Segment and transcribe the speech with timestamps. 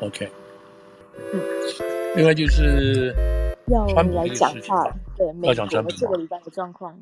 [0.00, 0.30] OK，
[1.34, 1.40] 嗯，
[2.16, 3.14] 另外就是
[3.66, 6.98] 要来讲话，对，要讲川普这个礼拜的状况。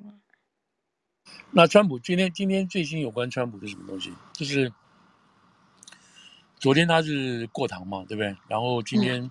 [1.53, 4.13] 那川普今天今天最新有关川普是什么东西？
[4.33, 4.73] 就是
[6.57, 8.37] 昨天他是过堂嘛，对不对？
[8.49, 9.31] 然后今天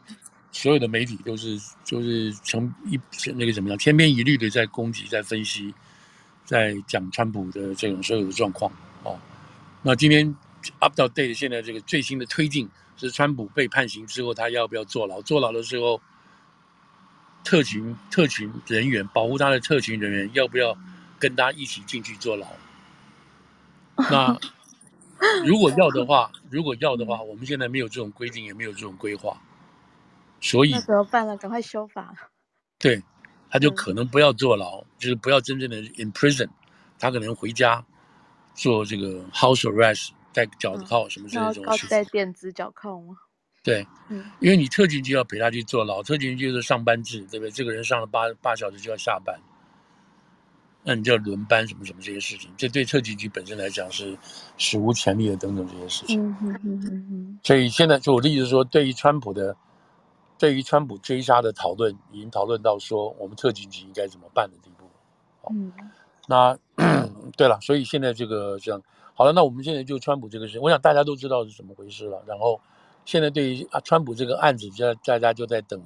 [0.54, 2.98] 所有的媒体都是就是成一
[3.36, 5.74] 那个怎么样，千篇一律的在攻击、在分析、
[6.46, 8.72] 在讲川普的这种所有的状况
[9.04, 9.12] 啊。
[9.82, 10.34] 那今天
[10.80, 12.70] up to date 现在这个最新的推进。
[12.98, 15.22] 是川普被判刑之后，他要不要坐牢？
[15.22, 16.02] 坐牢的时候，
[17.44, 20.78] 特勤特勤人员保护他的特勤人员要不要
[21.20, 22.48] 跟他一起进去坐牢？
[24.10, 24.38] 那
[25.46, 29.42] 如果要的话，如果要的话，我们现在没有这种规定，也没有这种规划，
[30.40, 31.36] 所以那怎么办呢？
[31.38, 32.14] 赶快修法。
[32.78, 33.02] 对，
[33.50, 36.50] 他就可能不要坐牢，就是不要真正的 in prison，
[37.00, 37.84] 他可能回家
[38.54, 40.10] 做这个 house arrest。
[40.34, 41.90] 带脚铐什么这种事情？
[41.90, 43.16] 戴电子脚铐吗？
[43.64, 47.52] 对，嗯，因为你特勤局要陪他去坐牢，特勤局就是上班制，对不对？
[47.52, 49.38] 这个人上了八八小时就要下班，
[50.84, 54.18] 那你就要轮班什么什么这些事情，这对特勤局本身来讲是
[54.58, 56.22] 史无前例的等等这些事情。
[56.22, 57.40] 嗯嗯嗯嗯嗯。
[57.44, 59.54] 所以现在就我的意思说，对于川普的，
[60.38, 64.90] 对于川普追杀的讨论，已经讨论到说我们特勤局应该怎么办的地步。
[65.52, 65.74] 嗯，
[66.26, 66.58] 那
[67.36, 68.82] 对了，所以现在这个这样。
[69.18, 72.22] 好了，那我们现在就川普这个事，我想大家都知道是怎么回事了。
[72.28, 72.62] 然后，
[73.04, 75.82] 现在对于啊川普这个案子，就大家就在等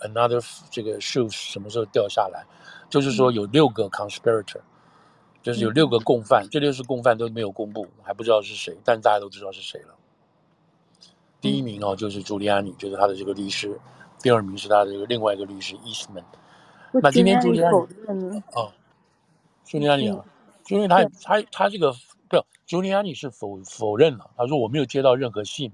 [0.00, 2.46] another 这个 shoe 什么时候掉下来。
[2.88, 4.62] 就是说有六个 conspirator，
[5.42, 9.94] 就是有六个共犯，嗯、这六个共犯都没有公布，还不知道是谁，但大家都知道是谁了。
[11.42, 13.72] 第一名哦，就是朱利安尼，就是他的这个律师；
[14.22, 16.24] 第二名是他的这个另外一个律师 Eastman。
[16.94, 17.70] 那今天朱利安
[18.18, 18.72] 尼啊，
[19.66, 20.24] 朱利安尼啊，
[20.68, 21.94] 因为他他他这个。
[22.28, 24.30] 不，朱利安尼是否否认了？
[24.36, 25.72] 他说我没有接到任何信，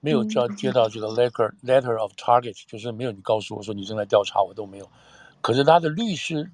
[0.00, 4.88] 没有接接到这个 letter letter of target，就是没有你告诉我说你正在调查，我都没有。
[5.40, 6.50] 可是他的律师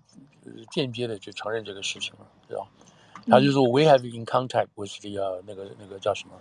[0.71, 2.67] 间接的就承认这个事情了，对吧？
[3.27, 6.35] 他就说 we have in contact with the 那个那个叫什么，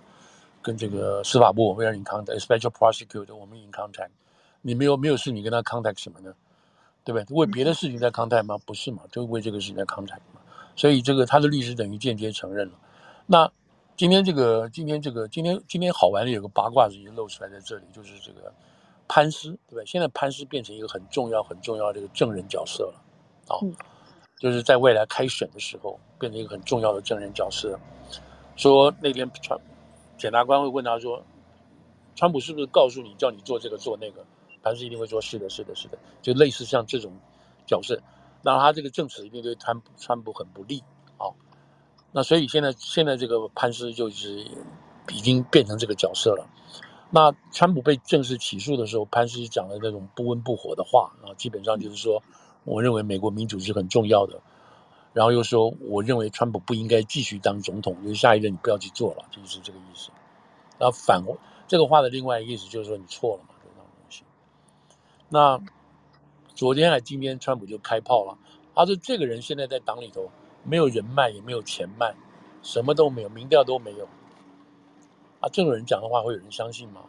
[0.62, 4.10] 跟这个司法部 we are in contact special prosecutor，我们 in contact。
[4.62, 6.34] 你没有没有事，你跟他 contact 什么呢？
[7.04, 7.36] 对不对？
[7.36, 8.58] 为别的事情在 contact 吗？
[8.66, 10.42] 不是嘛，就为这个事情在 contact 嘛。
[10.76, 12.74] 所以这个他的律师等于间接承认了。
[13.30, 13.52] 那
[13.98, 18.54] 今天这个今天这个今天今天好玩的有个八卦已经露出来在这里，就是这个
[19.06, 19.86] 潘斯，对不对？
[19.86, 23.02] 现在潘斯变成一个很重要很重要的这个证人角色了，
[23.48, 23.68] 啊、哦，
[24.40, 27.78] 就是在未来开选的时候变成一个很重要的证人角色。
[28.56, 29.60] 说那天川
[30.18, 31.22] 检察官会问他说，
[32.16, 34.26] 川普是不是告诉你叫你做这个做那个？
[34.64, 37.12] 潘斯一定会说是的，是的，是的，就类似像这种
[37.66, 38.02] 角色，
[38.42, 40.82] 那他这个证词一定对川川普很不利。
[42.12, 44.46] 那所以现在现在这个潘斯就是
[45.10, 46.48] 已经变成这个角色了。
[47.12, 52.24] 那川普被正式起诉的时候，潘斯讲了那种不温不火的话啊，基本上就是说，
[52.64, 54.42] 我认为美国民主是很重要的。
[55.14, 60.10] 然后又说，我认为川普不应该继续当总统，就是下一任你不要去做了，就是这个意思。
[60.80, 61.24] 然后反
[61.68, 64.24] 这个话的另外意思就是说你错了嘛，这种东西。
[65.30, 65.60] 那
[66.56, 68.38] 昨天还今天川普就开炮了，
[68.76, 70.32] 他说这个人现在在党里头。
[70.68, 72.14] 没有人脉，也没有钱脉，
[72.62, 74.06] 什么都没有，民调都没有。
[75.40, 77.02] 啊，这种人讲的话会有人相信吗？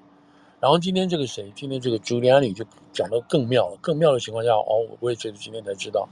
[0.61, 3.77] 然后今天这个谁，今天这个朱利安里就讲的更妙了。
[3.81, 6.09] 更妙的情况下，哦，我也觉得今天才知道，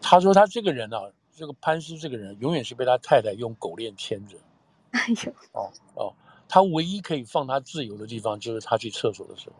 [0.00, 4.36] 他说他这个人啊，这个潘斯这个人永远是被他太太用狗链牵着。
[4.92, 6.14] 哎呦，哦哦，
[6.48, 9.56] 他唯一可以放他自由的地方，就是他去厕所的时候。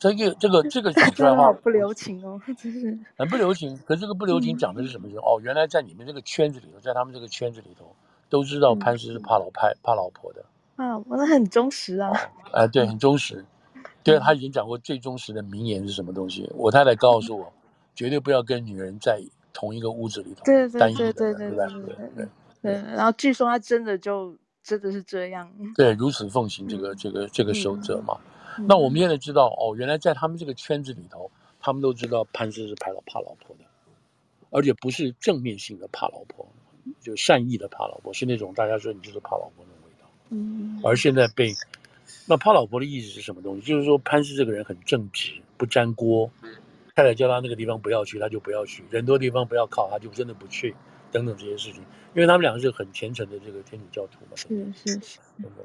[0.00, 3.78] 这个这个这个讲出来话 不留情哦， 真是很不留情。
[3.84, 5.06] 可是这个不留情讲的是什么？
[5.08, 7.94] 嗯、哦，原来在你们这个圈子里头，在他们这个圈子里头，
[8.30, 10.42] 都知道潘石是怕老派、怕老婆的。
[10.76, 12.10] 啊，我那很忠实啊。
[12.52, 13.44] 哎、呃，对，很忠实。
[14.02, 16.50] 对，他已经讲过最忠实的名言是什么东西？
[16.56, 17.52] 我太太告诉我，
[17.94, 19.20] 绝对不要跟女人在
[19.52, 20.42] 同一个屋子里头。
[20.46, 21.56] 对对对对对对
[22.16, 22.28] 对
[22.62, 22.72] 对。
[22.96, 25.52] 然后据说他真的就真的是这样。
[25.76, 28.16] 对，如此奉行这个这个这个守则嘛。
[28.66, 31.30] 那我们现在知道哦，原来在他们这个圈子里头，
[31.60, 33.64] 他们都知道潘石是怕老怕老婆的，
[34.50, 36.46] 而且不是正面性的怕老婆，
[37.00, 40.10] 就善意的怕老婆，是那种大家说你就是怕老婆那种味道。
[40.30, 40.80] 嗯。
[40.84, 41.52] 而现在被
[42.26, 43.62] 那怕老婆的意思是什么东西？
[43.62, 46.30] 就是说潘石这个人很正直，不沾锅，
[46.94, 50.74] 太太叫他那个地方不要去，他就不要去；人多地方不要靠，他就真的不去，
[51.10, 51.82] 等等这些事情。
[52.14, 54.36] 因为他们两个是很虔诚的这个天主教徒嘛。
[54.36, 55.18] 是是是。
[55.42, 55.64] 等等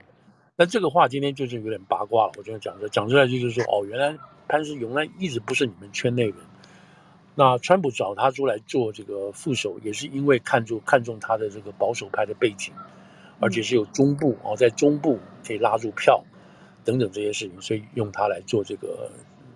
[0.57, 4.17] 那这个话今天就是有点八卦了，我觉得讲出来讲出来就是说，哦，原来
[4.47, 6.35] 潘石永来一直不是你们圈内人。
[7.35, 12.73] 那川普找他出来做这个副手，也是因为看中看中他的这个保守派的背景，
[13.41, 16.23] 而且是有中部哦，在中部可以拉住票
[16.85, 19.11] 等等这些事情，所以用他来做这个，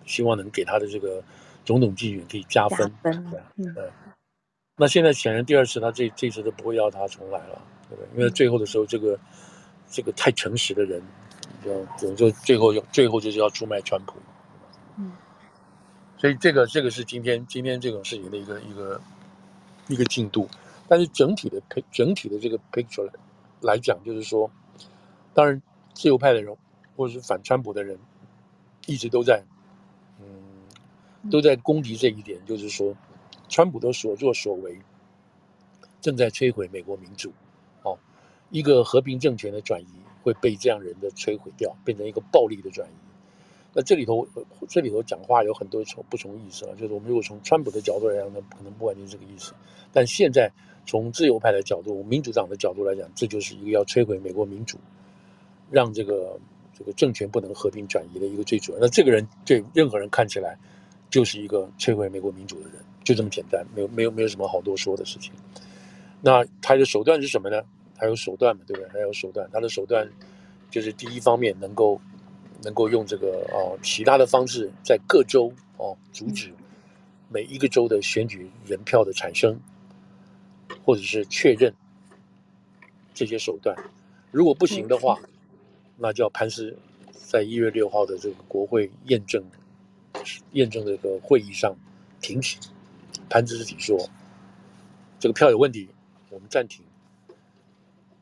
[0.05, 1.23] 希望能给他的这个
[1.63, 2.91] 总统竞选可以加分。
[3.01, 3.89] 加分，嗯，对。
[4.75, 8.07] 那现在显然第二次他这这次都不会要他重来了，对不对？
[8.17, 9.17] 因为最后的时候，这个
[9.89, 11.01] 这个太诚实的人，
[11.63, 14.13] 就就就最后要最后就是要出卖川普。
[14.97, 15.11] 嗯。
[16.17, 19.01] 所以这个这个是今天今天这种事情的一个一个
[19.87, 20.49] 一个进度，
[20.87, 23.09] 但是整体的整体的这个 picture
[23.61, 24.51] 来讲，就是说，
[25.33, 25.61] 当然
[25.93, 26.55] 自由派的人
[26.95, 27.97] 或者是反川普的人
[28.85, 29.43] 一直都在
[30.19, 32.93] 嗯都在攻击这一点，就是说，
[33.47, 34.77] 川普的所作所为
[36.01, 37.33] 正在摧毁美国民主，哦，
[38.49, 39.87] 一个和平政权的转移
[40.23, 42.91] 会被这样人的摧毁掉，变成一个暴力的转移。
[43.71, 44.27] 那这里头，
[44.67, 46.71] 这里头讲话有很多从不同意思啊。
[46.75, 49.53] 就是我们如果从川普的角度来讲，那可能不完全是这个意思。
[49.93, 50.51] 但现在
[50.87, 54.79] 从自由派的角度、民主党的角度来讲，这就是一个要摧毁美国民主，
[55.69, 56.39] 让这个
[56.75, 58.79] 这个政权不能和平转移的一个最主要。
[58.79, 60.57] 那这个人对任何人看起来
[61.11, 65.31] 就是一个摧毁美国民主的人，就这么简单，没有没有没有什么好多说的事情。
[66.21, 67.61] 那他的手段是什么呢？
[67.99, 68.89] 他有手段嘛，对不对？
[68.93, 70.09] 他有手段，他的手段
[70.71, 71.99] 就是第一方面能够。
[72.61, 76.53] 能够用这个哦，其他的方式在各州哦阻止
[77.29, 79.57] 每一个州的选举人票的产生，
[80.83, 81.73] 或者是确认
[83.13, 83.73] 这些手段。
[84.29, 85.17] 如果不行的话，
[85.95, 86.77] 那就要潘斯
[87.13, 89.41] 在一月六号的这个国会验证
[90.51, 91.73] 验证这个会议上
[92.19, 92.57] 停止。
[93.29, 94.09] 潘斯自己说，
[95.17, 95.87] 这个票有问题，
[96.29, 96.83] 我们暂停，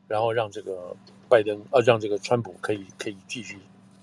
[0.08, 0.96] 然后让这个
[1.28, 3.58] 拜登啊，让这个川普可以可以继续。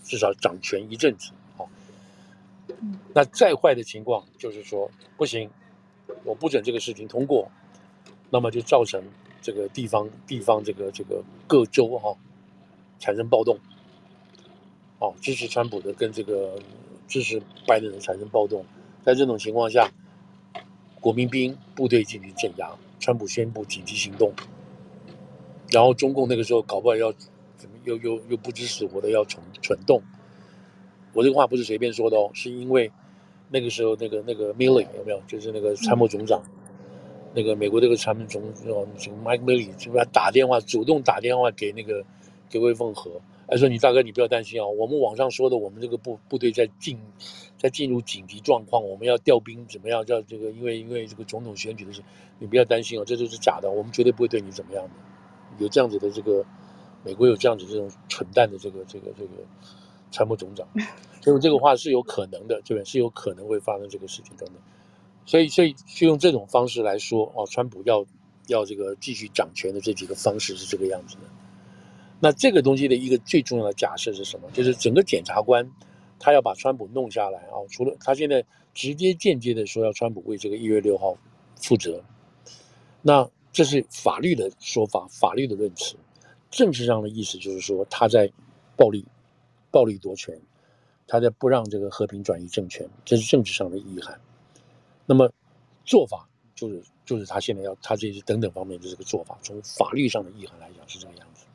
[0.08, 1.66] 至少掌权一阵子，啊。
[3.12, 5.50] 那再坏的情况就是说不行，
[6.24, 7.50] 我不准这个事情通过，
[8.30, 9.04] 那么就造成
[9.42, 12.16] 这个地方地方这个这个各州哈
[13.00, 13.58] 产生暴动，
[15.00, 16.62] 哦，支持川普的跟这个
[17.08, 18.64] 支持拜登的产生暴动，
[19.04, 19.90] 在这种情况下，
[21.02, 22.70] 国民兵部队进行镇压，
[23.00, 24.32] 川普宣布紧急行动，
[25.72, 27.14] 然后中共那个时候搞不好要。
[27.58, 30.02] 怎么又又又不知死活的要蠢蠢动，
[31.14, 32.92] 我这个话不是随便说的哦，是因为
[33.50, 36.44] 那个时候那个那个 Milley 有没有，就是那个参谋总长，
[37.34, 38.74] 那个美国这个参谋总长
[39.24, 42.04] Mike Milley 就给他打电话，主动打电话给那个
[42.50, 47.00] 给魏凤和，他说你大哥你不要担心啊，我们网上说的我们这个部部队在进
[47.58, 52.04] 在进入紧急状况，我们要调兵怎么样叫这个，因为因为这个总统选举的事，
[52.38, 54.90] 你不要担心哦，这都是假的，我们绝对不会对你怎么样的，
[55.60, 56.46] 有这样子的这个。
[57.08, 59.30] 美国有这样子这种蠢蛋的这个这个这个
[60.12, 60.68] 参谋总长，
[61.22, 64.58] 所以这个话是有可能的，对，是有可能会发生这个事情等等。
[65.24, 68.04] 所以，所以就用这种方式来说，哦，川普要
[68.48, 71.22] 要这个继续掌权的这几个方式是这个样子的。
[72.20, 74.50] 那这个东西的一个最重要的假设是什么？
[74.52, 75.72] 就是整个检察官
[76.18, 78.44] 他要把川普弄下来啊，除了他现在
[78.74, 81.16] 直接间接的说要川普为这个一月六号
[81.56, 82.02] 负责，
[83.04, 85.96] 那这是法律的说法，法律的论词。
[86.52, 88.30] 政治上的意思就是说，他在
[88.76, 89.06] 暴力、
[89.72, 90.38] 暴力夺权，
[91.08, 94.20] 他在不让这个和平转移政权，这是政治上的意涵。
[95.06, 95.32] 那么
[95.86, 101.46] 做法就是就是他现在要他这些等等方面的这个做法，从法律上的意涵来讲是这个样子。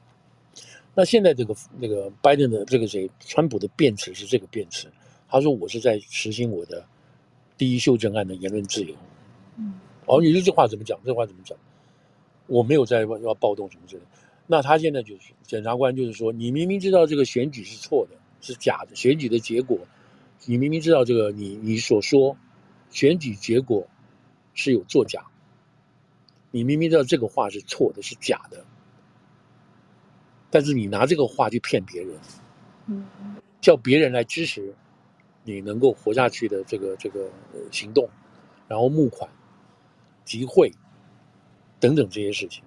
[0.95, 4.91] 那现在这个那个拜登的这个谁，川普的辩词是这个辩词，
[5.29, 6.83] 他说我是在实行我的
[7.59, 8.95] 第一修正案的言论自由。
[9.59, 9.75] 嗯，
[10.07, 10.99] 哦，你这句话怎么讲？
[11.05, 11.59] 这话怎么讲？
[12.51, 14.09] 我没有在要暴动什么之类的。
[14.49, 19.79] 那他现在就是检察官，就是说，你明明知道这个选举是错的，是假的，选举的结果，
[20.45, 22.37] 你明明知道这个，你你所说
[22.91, 23.87] 选举结果
[24.53, 25.25] 是有作假，
[26.51, 28.65] 你明明知道这个话是错的，是假的，
[30.51, 32.19] 但是你拿这个话去骗别人，
[32.89, 33.07] 嗯，
[33.61, 34.75] 叫别人来支持
[35.45, 37.31] 你能够活下去的这个这个
[37.71, 38.11] 行动，
[38.67, 39.31] 然后募款、
[40.25, 40.73] 集会
[41.81, 42.63] 等等这些事情。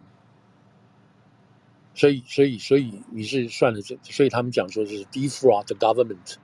[1.96, 6.38] 所以，所以，所以你是算的这，所以他们讲说是 defraud the government，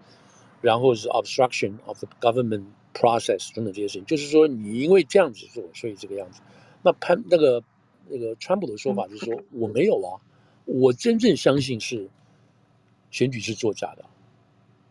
[0.61, 6.41] 然后是 obstruction of the government process 等等这些事情，就是说你因为这样子做，所以这个样子。
[6.83, 7.63] 那潘那个
[8.07, 10.21] 那个川普的说法是说我没有啊，
[10.65, 12.11] 我真正相信是
[13.09, 14.05] 选举是作假的，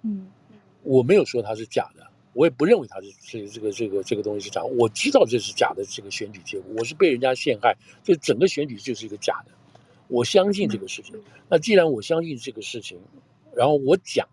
[0.03, 0.27] 嗯，
[0.83, 2.08] 我没有说它是假的，
[2.39, 9.51] 我也不认为他是是这个这个这个东西是假，我知道这是假的这个选举结果，我是被人家陷害，这整个选举就是一个假的。
[10.07, 11.21] 我相信这个事情。
[11.49, 12.97] 那既然我相信这个事情，
[13.57, 14.29] 然后我讲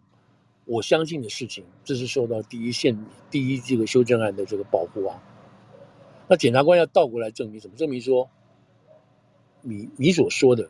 [0.65, 2.95] 我相信的事情，这是受到第一宪
[3.31, 5.23] 第一这个修正案的这个保护啊。
[6.27, 7.75] 那检察官要倒过来证明什么？
[7.75, 8.29] 证明说
[9.63, 10.69] 你你所说的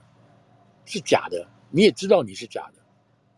[0.85, 2.81] 是假的，你也知道你是假的，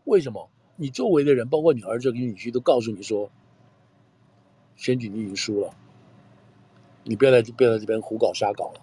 [0.04, 0.48] 为什么？
[0.76, 3.32] 你周围的人，包括你儿子跟女婿，都告诉你说，
[4.78, 5.74] 选举你已经输了，
[7.04, 8.80] 你不要在不要在这边胡搞瞎搞了。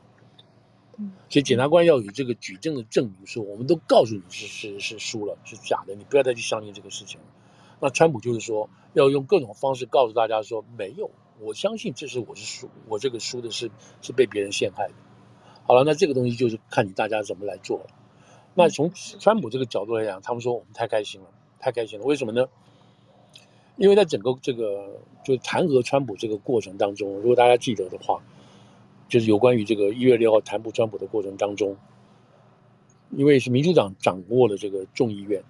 [1.29, 7.19] 所以检察官要有这个举证的证明，说我们都告诉你是是是输了，是假的，你不要再去相信这个事情。
[7.81, 13.71] 那川普就是说，要用各种方式告诉大家说，没有，我相信这是我是输，我这个输的是
[14.01, 14.93] 是被别人陷害的。
[15.63, 17.87] 好了，那这个东西就是看你大家怎么来做了。
[18.53, 21.27] 那从川普这个角度来讲，他们说我们太开心了。
[21.59, 22.47] 太开心了，为什么呢？
[23.77, 28.21] 因为在整个这个就弹劾川普这个过程当中，如果大家记得的话，
[29.09, 31.75] 就是有关于这个一月六号弹劾川普的过程当中，
[33.11, 35.43] 因为是民主党掌握了这个众议院，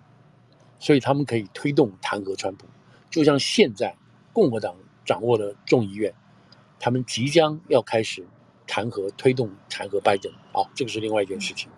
[0.80, 2.66] 所以他们可以推动弹劾川普，
[3.12, 3.96] 就像现在
[4.34, 6.14] 共和党掌握了众议院，
[6.80, 8.26] 他们即将要开始
[8.66, 11.70] 弹劾推动弹劾拜登，好，这个是另外一件事情。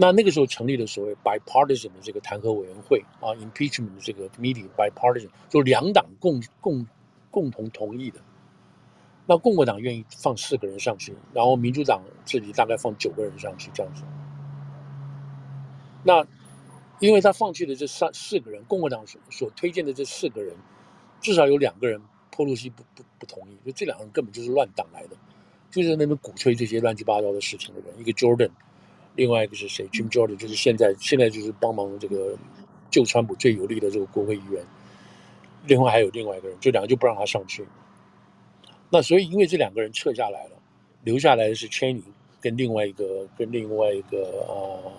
[0.00, 6.86] 那那个时候成立了所谓 bipartisan 的这个弹劾委员会啊，impeachment 的这个 committee bipartisan，就两党共共
[7.30, 8.18] 共同同意的。
[9.26, 14.02] 那共和党愿意放四个人上去，然后民主党这里大概放九个人上去这样子。
[16.02, 16.26] 那
[16.98, 20.56] 因为他放弃的这三四个人，共和党所所推荐的这四个人，
[21.20, 22.00] 至少有两个人，
[22.34, 25.16] 波洛西不不不同意，就这两个人根本就是乱党来的，
[25.70, 28.48] 就是在那边鼓吹这些乱七八糟的事情的人，一个 Jordan。
[29.20, 32.34] 另外一个是谁？Jim Jordan 就是现在现在就是帮忙这个
[32.90, 34.64] 救川普最有力的这个国会议员。
[35.66, 37.66] 另外还有另外一个人，这两个就不让他上去。
[38.88, 40.52] 那所以因为这两个人撤下来了，
[41.04, 42.02] 留下来的是 Cheney
[42.40, 44.16] 跟另外一个跟另外一个
[44.48, 44.92] 呃、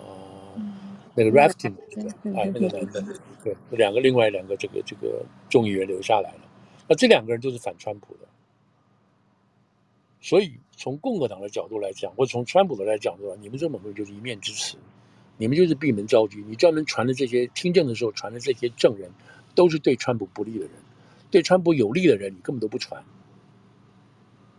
[0.56, 0.72] 嗯、
[1.16, 1.74] 那个 Rafton
[2.36, 3.04] 哎那个男的
[3.42, 6.42] 对，两个另外两个这个这个众议员留下来了。
[6.86, 8.28] 那这两个人都是反川普的。
[10.20, 14.76] 所以，从共和党的角度来讲，或者从川普的来讲的话，你们这门会就是一面之词，
[15.36, 16.38] 你们就是闭门造车。
[16.48, 19.10] 你专门传的这些听证的时候传的这些证人，
[19.54, 20.70] 都是对川普不利的人，
[21.30, 23.04] 对川普有利的人，你根本都不传。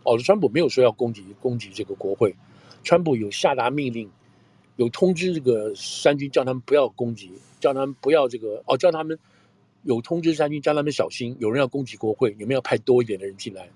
[0.04, 2.36] 哦，川普没有说要攻击攻击这个国会，
[2.82, 4.10] 川普有下达命令，
[4.76, 9.18] 有通知这个三军叫他们不要攻击，叫他们不要这个哦，叫他们
[9.82, 13.68] 有通知三军叫他们小心，有人要攻击国会，你们要派多一点的人进来。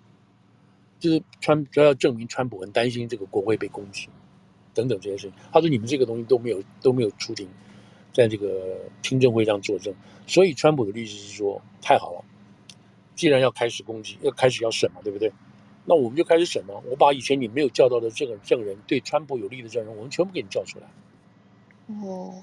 [0.98, 4.08] 就是川主要要证明川普很担心这个国会被攻击，
[4.74, 5.32] 等等这些事情。
[5.52, 7.48] 他说你们这个东西都没有都没有出庭，
[8.12, 9.94] 在这个听证会上作证。
[10.26, 12.24] 所以川普的律师是说太好了，
[13.14, 15.32] 既然要开始攻击，要开始要审嘛，对不对？
[15.84, 16.74] 那我们就开始审嘛。
[16.84, 20.86] 我把以前你没有叫到的这个证人，对川普有利的证人，我们全部给你叫出来。
[22.02, 22.42] 哦，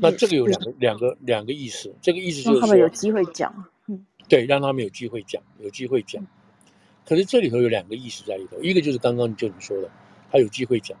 [0.00, 6.26] 那这个有两个两个两个意思，这个意思就是他们有机会讲，嗯，对，让他们有机会讲，有机会讲。
[7.06, 9.88] 可是这里头有两个意思在里头，一个就是刚刚就你说的，
[10.30, 10.98] 他有机会讲。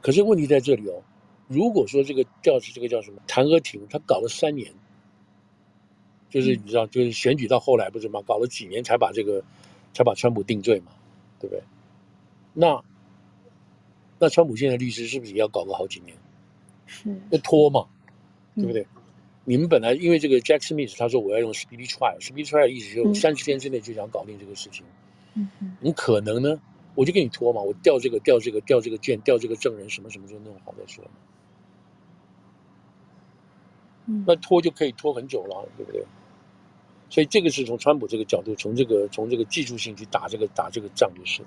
[0.00, 1.02] 可是问题在这里哦，
[1.48, 4.72] 如果说这个调是这个叫什么弹劾庭，他搞了三年，
[6.30, 8.22] 就是你知道，就是选举到后来不是吗？
[8.26, 9.44] 搞了几年才把这个，
[9.92, 10.92] 才把川普定罪嘛，
[11.38, 11.62] 对不对？
[12.54, 12.82] 那
[14.18, 16.16] 那川普现在律师是不是也要搞个好几年？
[16.86, 17.86] 是，要拖嘛，
[18.54, 18.82] 对不对？
[18.82, 18.95] 嗯
[19.48, 24.84] 你们本来因为这个 Jack Smith，他说我要用 speedy trial，speedy trial 意思就是三十天之内就想搞定这个事情。
[25.80, 26.60] 你可能呢，
[26.96, 31.04] 我就给你拖嘛，我调这个调这个调这个卷调这个证人什么什么就弄好再说。
[34.06, 36.04] 嗯，那拖就可以拖很久了，对不对？
[37.08, 41.40] 所以这个是从川普这个角度，从这个从这个技术性去打这个打这个仗就是。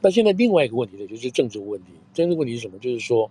[0.00, 1.92] 那现在另外一个问题呢，就是政治问题。
[2.12, 2.76] 政治问题是什么？
[2.80, 3.30] 就是说，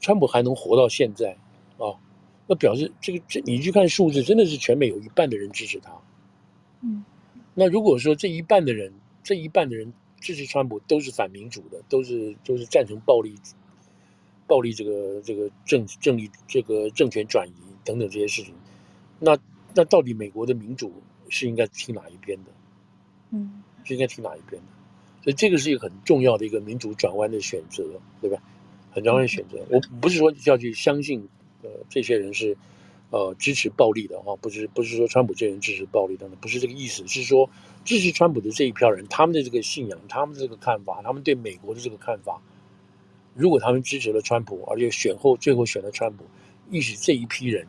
[0.00, 1.36] 川普还能活到现在。
[1.78, 1.98] 哦，
[2.46, 5.92] 那表示这个这你去看数字，真的是全美有一半的人支持他。
[6.80, 7.04] 嗯，
[7.54, 8.92] 那如果说这一半的人，
[9.22, 13.34] 这一半的人支持川普都是反民主的，都是都是赞成暴力，
[14.46, 17.52] 暴力这个这个政政治这个政权转移
[17.84, 18.54] 等等这些事情，
[19.18, 19.36] 那
[19.74, 20.92] 那到底美国的民主
[21.28, 22.50] 是应该听哪一边的？
[23.30, 24.68] 嗯，是应该听哪一边的？
[25.22, 27.84] 所以这个是一个很重要的一个民主转弯的选择，
[28.20, 28.42] 对吧？
[28.92, 29.58] 很重要的选择。
[29.68, 31.28] 我不是说要去相信。
[31.66, 32.56] 呃，这些人是，
[33.10, 37.50] 呃，支持暴力的哈，不是不是说川普这人支持暴力等等，不是这个意思，是说
[37.84, 42.40] 支持川普的这一票人，他们的这个信仰，他们的这个看法，他们对美国的这个看法，
[43.34, 46.24] 如果他们支持了川普，而且选后最后选了川普，
[46.70, 47.66] 意思这一批人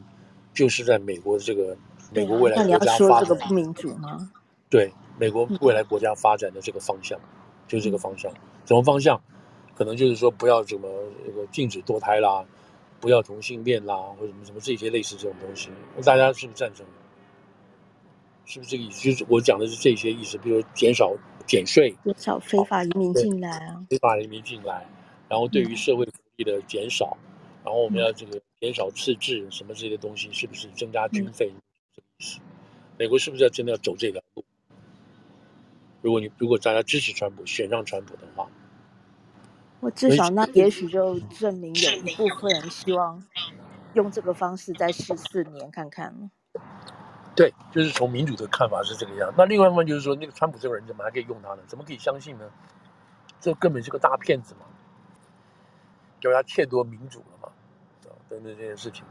[0.54, 1.75] 就是在美国的这个
[2.13, 4.32] 美国未来国家发展，这个不民主吗？
[4.70, 7.20] 对，美国未来国家发展的这个方向，
[7.68, 8.32] 就是这个方向，
[8.66, 9.20] 什么方向？
[9.75, 10.89] 可能就是说不要怎么
[11.24, 12.44] 这个禁止堕胎啦。
[13.00, 15.70] 不要同性恋啦，或者什么什么这些类似这种东西，
[16.04, 16.86] 大家是不是赞成？
[18.46, 19.01] 是不是这个意思？
[19.01, 21.13] 就是我讲的是这些意思，比如减少
[21.46, 24.88] 减税，减少非法移民进来啊，非法移民进来，
[25.27, 27.18] 然后对于社会福利的减少，
[27.63, 31.51] 然后我们要这个减少赤字什么这些东西，是不是增加军费？
[31.94, 32.39] 这个意思，
[32.98, 34.46] 美国是不是要真的要走这条路？
[36.01, 38.50] 如果你如果大家支持川普，选上川普的话，
[39.79, 43.24] 我至少那也许就证明有一部分人希望
[43.93, 46.31] 用这个方式再试四年看看。
[47.36, 49.31] 对，就是从民主的看法是这个样。
[49.38, 51.60] 那另外一方面就是说，那个川普这个人怎么还可以用他呢？
[51.67, 52.50] 怎么可以相信呢？
[53.39, 54.62] 这根本是个大骗子嘛！
[56.19, 57.50] 叫他窃夺民主了嘛？
[58.27, 59.05] 等等这件事情，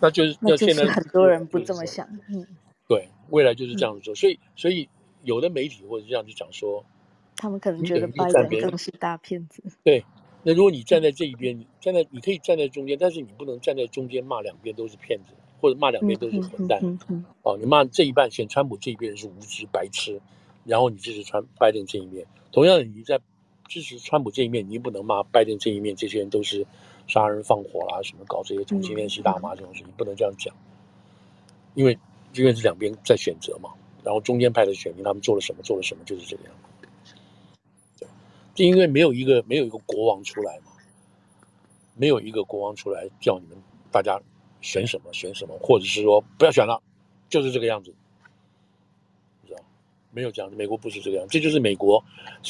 [0.00, 2.08] 那就是那现在很多人不这么想。
[2.28, 2.46] 嗯，
[2.88, 4.14] 对，未来就是这样子做。
[4.14, 4.88] 嗯、所以，所以
[5.22, 6.84] 有的媒体或者这样子讲说，
[7.40, 9.62] 他们可能觉得拜登更是大骗子。
[9.82, 10.04] 对。
[10.42, 16.80] 那如果你站在这一边，你站在你可以站在中间，但是你不能站在中间骂两边都是骗子，或者骂两边都是混蛋。
[17.42, 20.18] 哦，你骂这一半，选川普这一边是无知白痴，
[20.64, 22.26] 然后你支持川拜登这一面。
[22.52, 23.20] 同样的，你在
[23.68, 26.66] 支持川普这一面，你不能骂拜登这一面，这些人都是
[27.06, 30.54] 杀人放火啦，什么搞这些同性恋、吸大麻这种事，你不能这样讲。
[31.74, 31.98] 因为
[32.32, 33.68] 因为是两边在选择嘛，
[34.02, 36.52] 然后中间派的选民他们做了什么，做了什么就是这个样。
[38.60, 40.72] 是因为没有一个没有一个国王出来嘛，
[41.96, 43.56] 没有一个国王出来叫你们
[43.90, 44.20] 大家
[44.60, 46.82] 选什么选什么，或者是说不要选了，
[47.30, 47.94] 就是这个样子，
[49.40, 49.62] 你知道？
[50.10, 52.04] 没有这样子，美国不是这个样，这就是美国，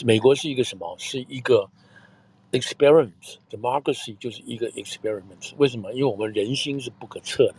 [0.04, 0.96] 美国是一个什么？
[0.98, 1.70] 是一个
[2.50, 5.52] experiment，democracy 就是一个 experiment。
[5.58, 5.92] 为什么？
[5.92, 7.54] 因为我们人心是不可测的，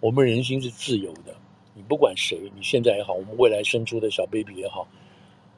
[0.00, 1.34] 我们人心是自由的，
[1.72, 4.86] 你不管谁，你现在也好，我们未来生出的小 baby 也好。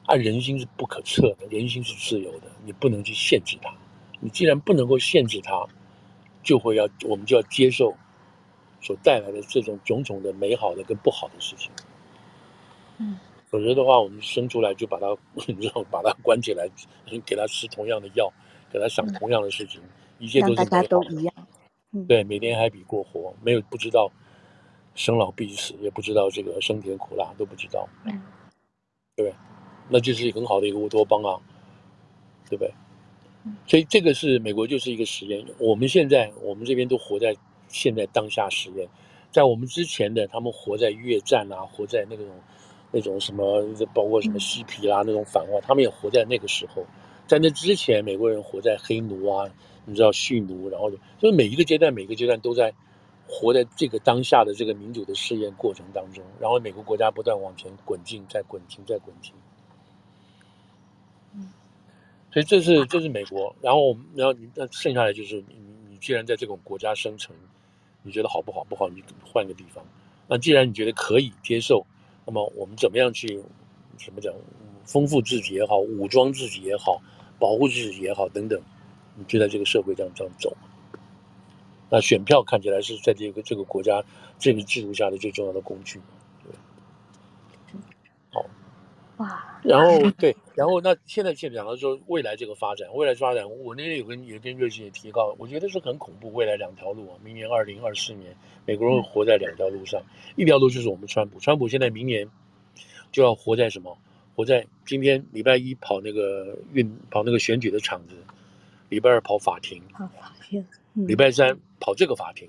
[0.06, 3.72] 啊，人心是不可测的，人心是自由的，你不能去限制它。
[4.20, 5.66] 你既然不能够限制它，
[6.42, 7.94] 就会要我们就要接受
[8.80, 11.70] 所带来的这种种种的美好的跟不好的事情。
[12.98, 15.16] 嗯，否则的话，我们生出来就把它，
[15.46, 16.68] 你知道，把它关起来，
[17.24, 18.32] 给他吃同样的药，
[18.70, 21.34] 给他想同样的事情，嗯、一切都是都一样。
[21.92, 24.10] 嗯、对，每天 happy 过活，没有不知道
[24.94, 27.88] 生老病死，也不知道这个生甜苦辣都不知道。
[28.04, 28.20] 嗯，
[29.16, 29.32] 对。
[29.90, 31.36] 那就是很好的一个乌托邦啊，
[32.48, 32.72] 对不对？
[33.66, 35.44] 所以这个是美国就是一个实验。
[35.58, 37.34] 我们现在我们这边都活在
[37.68, 38.86] 现在当下实验，
[39.30, 42.26] 在我们之前的他们活在越战啊，活在那种
[42.92, 46.84] 那种什么，包括什么嬉皮啦、啊、那种反华，他们也活在那个时候。
[47.26, 49.48] 在那之前，美国人活在黑奴啊，
[49.86, 52.74] 你知道蓄奴，然后就是每一个阶段每个阶段都在
[53.26, 59.32] 活在这个当下的这个民主的试验过程当中，然后美国国家不断往前滚进，再滚进，再滚进。
[62.32, 65.56] 所以这是这是美国，然后然后你那剩下来就是你
[65.88, 67.36] 你既然在这种国家生存，
[68.02, 68.64] 你觉得好不好？
[68.64, 69.84] 不好，你换个地方。
[70.28, 71.84] 那既然你觉得可以接受，
[72.24, 73.42] 那么我们怎么样去
[73.98, 74.32] 怎么讲？
[74.82, 77.00] 丰富自己也好，武装自己也好，
[77.38, 78.60] 保护自己也好，等等，
[79.14, 80.56] 你就在这个社会这样这样走。
[81.88, 84.02] 那选票看起来是在这个这个国家
[84.38, 86.00] 这个制度下的最重要的工具。
[89.20, 96.32] 哇，然后 对，然后那现在就讲到说未来这个发展，未来发展，我那天有跟也跟热心也提到，我觉得是很恐怖。
[96.32, 100.02] 未来两条路啊，明年二零二四年，美国人会活在两条路上，
[100.36, 102.26] 一条路就是我们川普，川普现在明年
[103.12, 103.98] 就要活在什么？
[104.34, 108.16] 活在今天礼拜一跑那个运跑那个选举的场子，
[108.88, 112.48] 礼拜二跑法庭，跑法庭，礼拜三跑这个法庭，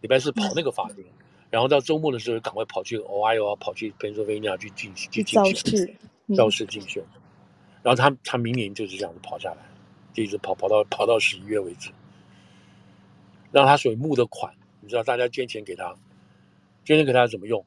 [0.00, 1.04] 礼拜四跑那个法庭。
[1.50, 5.96] 然后到周末的时候，赶快跑去 Ohio 啊，跑去 Pennsylvania 去竞去竞选，
[6.36, 7.02] 造势竞选。
[7.82, 9.58] 然后他他明年就是这样子跑下来，
[10.12, 11.90] 就一直跑跑到跑到十一月为止。
[13.50, 15.94] 让他所募的款，你知道大家捐钱给他，
[16.84, 17.64] 捐钱给他怎么用？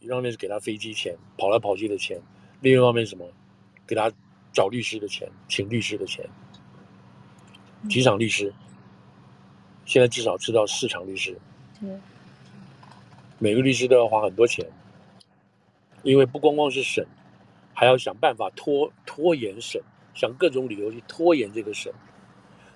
[0.00, 2.18] 一方面是给他飞机钱，跑来跑去的钱；
[2.60, 3.26] 另一方面是什么？
[3.86, 4.12] 给他
[4.52, 6.28] 找律师的钱，请律师的钱。
[7.88, 8.52] 几场律师，
[9.86, 11.38] 现在至少知道四场律师。
[11.80, 11.98] 嗯
[13.38, 14.66] 每个律师都要花很多钱，
[16.02, 17.06] 因为不光光是审，
[17.72, 19.80] 还要想办法拖拖延审，
[20.12, 21.92] 想各种理由去拖延这个审。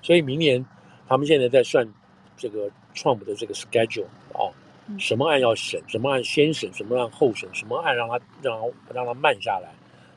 [0.01, 0.65] 所以明年
[1.09, 1.93] 他们现在在算
[2.37, 4.55] 这个 Trump 的这个 schedule 啊，
[4.99, 9.69] 什么案要审，什么案先审，什么案后审，什么案让他让他让他慢下来，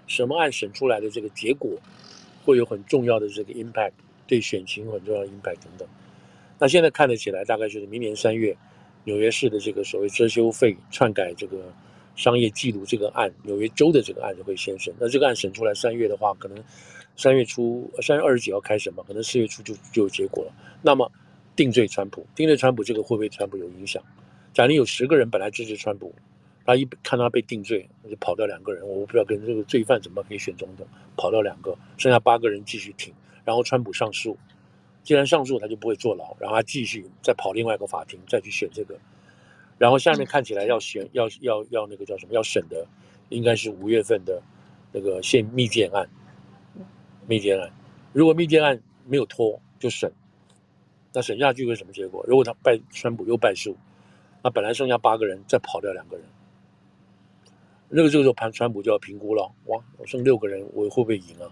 [0.06, 1.72] 什么案审出来的这个结果
[2.44, 3.94] 会有很重要的这个 impact，
[4.28, 5.88] 对选情很重要的 impact 等等。
[6.60, 8.56] 那现在看得起来，大概就是明年三月。
[9.06, 11.58] 纽约市的这个所谓遮羞费篡改这个
[12.16, 14.94] 商业记录这个案，纽约州的这个案子会先审。
[15.00, 16.62] 那这个案审出来三月的话，可能
[17.16, 20.52] 三月初三月二十几号开审嘛，可能四月初就就有结果了。
[20.82, 21.10] 那么
[21.56, 24.04] 定罪川普，定罪川普这个会不会川普有影响？
[24.54, 26.14] 假定有十个人本来支持川普，
[26.66, 33.14] 他一看他被定罪，那就跑掉两个人，我不知道跟这个罪犯怎么可以选总统，跑掉两个，剩下八个人继续挺，
[33.44, 34.38] 然后川普上诉，
[35.06, 39.00] 既然上诉他就不会坐牢，然后他继续再跑另外一个法庭再去选这个，
[39.78, 42.86] 然后下面看起来要选要要要那个叫什么要审的，
[43.30, 44.42] 应该是五月份的
[44.92, 46.10] 那个限密件案，
[47.28, 47.72] 密件案，
[48.12, 50.12] 如果密件案没有拖就审。
[51.18, 52.26] 那审下去会什么结果？
[52.28, 53.78] 如果他败，川普又败诉，
[54.44, 56.26] 那本来剩下八个人，再跑掉两个人，
[57.88, 59.50] 那个这个时候盘川普就要评估了。
[59.68, 61.48] 哇，我剩六个人，我会不会赢啊？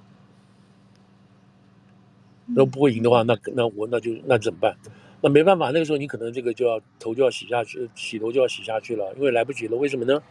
[2.48, 4.76] 如果不会赢的话，那那我那就那怎么办？
[5.22, 9.78] 那没办法，那个时候你可能这个就要头就要洗下去，洗头就要洗下去了，因为来不及了。
[9.78, 10.22] 为什么呢？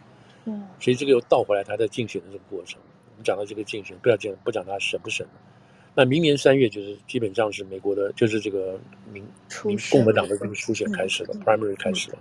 [0.44, 2.78] 嗯，所以这个又倒回来，他在竞选的这个过程。
[3.10, 5.26] 我们讲到这个竞选，不要讲不讲他审不审。
[5.94, 8.78] 那明年三月就是基本上是美国的，就是这个
[9.12, 9.22] 民
[9.64, 12.18] 民共和党的这个初选开始了，primary 开始了。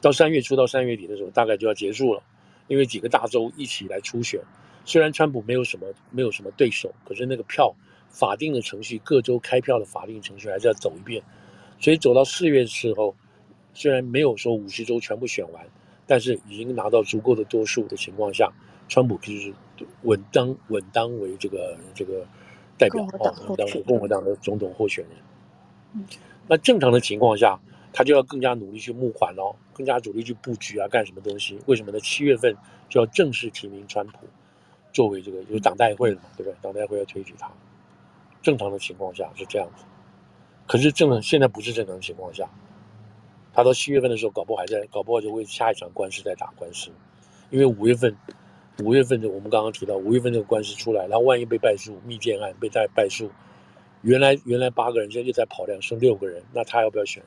[0.00, 2.22] 到三月初到三月底的时候，大概就要结束了，
[2.68, 4.40] 因为几个大州一起来初选。
[4.84, 7.74] 虽然川普没有什么没有什么对手，可是那个票
[8.10, 11.22] 法定的程序，各州开票的法定程序还是要走一遍。
[11.78, 13.14] 所以走到四月的时候，
[13.72, 15.66] 虽然没有说五十州全部选完，
[16.06, 18.52] 但是已经拿到足够的多数的情况下，
[18.88, 19.54] 川普就是
[20.02, 22.26] 稳当稳当为这个这个。
[22.80, 23.12] 代表啊，
[23.58, 25.12] 当共和党的总统候选人。
[25.92, 26.02] 嗯，
[26.48, 27.60] 那正常的情况下，
[27.92, 31.58] 他就要更加努力去募款喽，更加努力去布局啊，干什么东西？
[31.66, 32.00] 为什么呢？
[32.00, 32.56] 七月份
[32.88, 34.26] 就要正式提名川普
[34.94, 36.56] 作为这个有党代会了嘛，对不对？
[36.62, 37.52] 党代会要推举他。
[38.42, 39.84] 正常的情况下是这样子，
[40.66, 42.48] 可是正现在不是正常情况下，
[43.52, 46.90] 他到七月份的时候，搞不好还在，搞不好就为下一场官司在打官司，
[47.50, 48.16] 因为五月份。
[48.82, 53.30] 五月份的，我们刚刚提到五月份这个官司出来，然后万一被败诉，密件案被败败诉，
[54.00, 57.22] 原来原来八个人现在又在跑量，剩六个人，那他要不要选？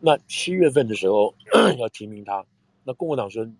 [0.00, 1.34] 那七月份的时候
[1.78, 2.44] 要提名他，
[2.82, 3.50] 那共和党说，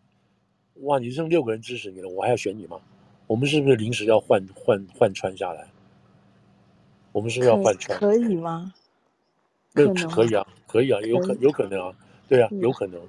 [0.83, 2.79] 哇，你剩六个人支持你了，我还要选你吗？
[3.27, 5.67] 我们是不是临时要换换换川下来？
[7.15, 7.97] 我们是不是要换川？
[7.97, 8.75] 可以吗？
[9.73, 11.95] 那可以啊，可以啊，有可有可能啊，
[12.29, 13.01] 对啊，有可能。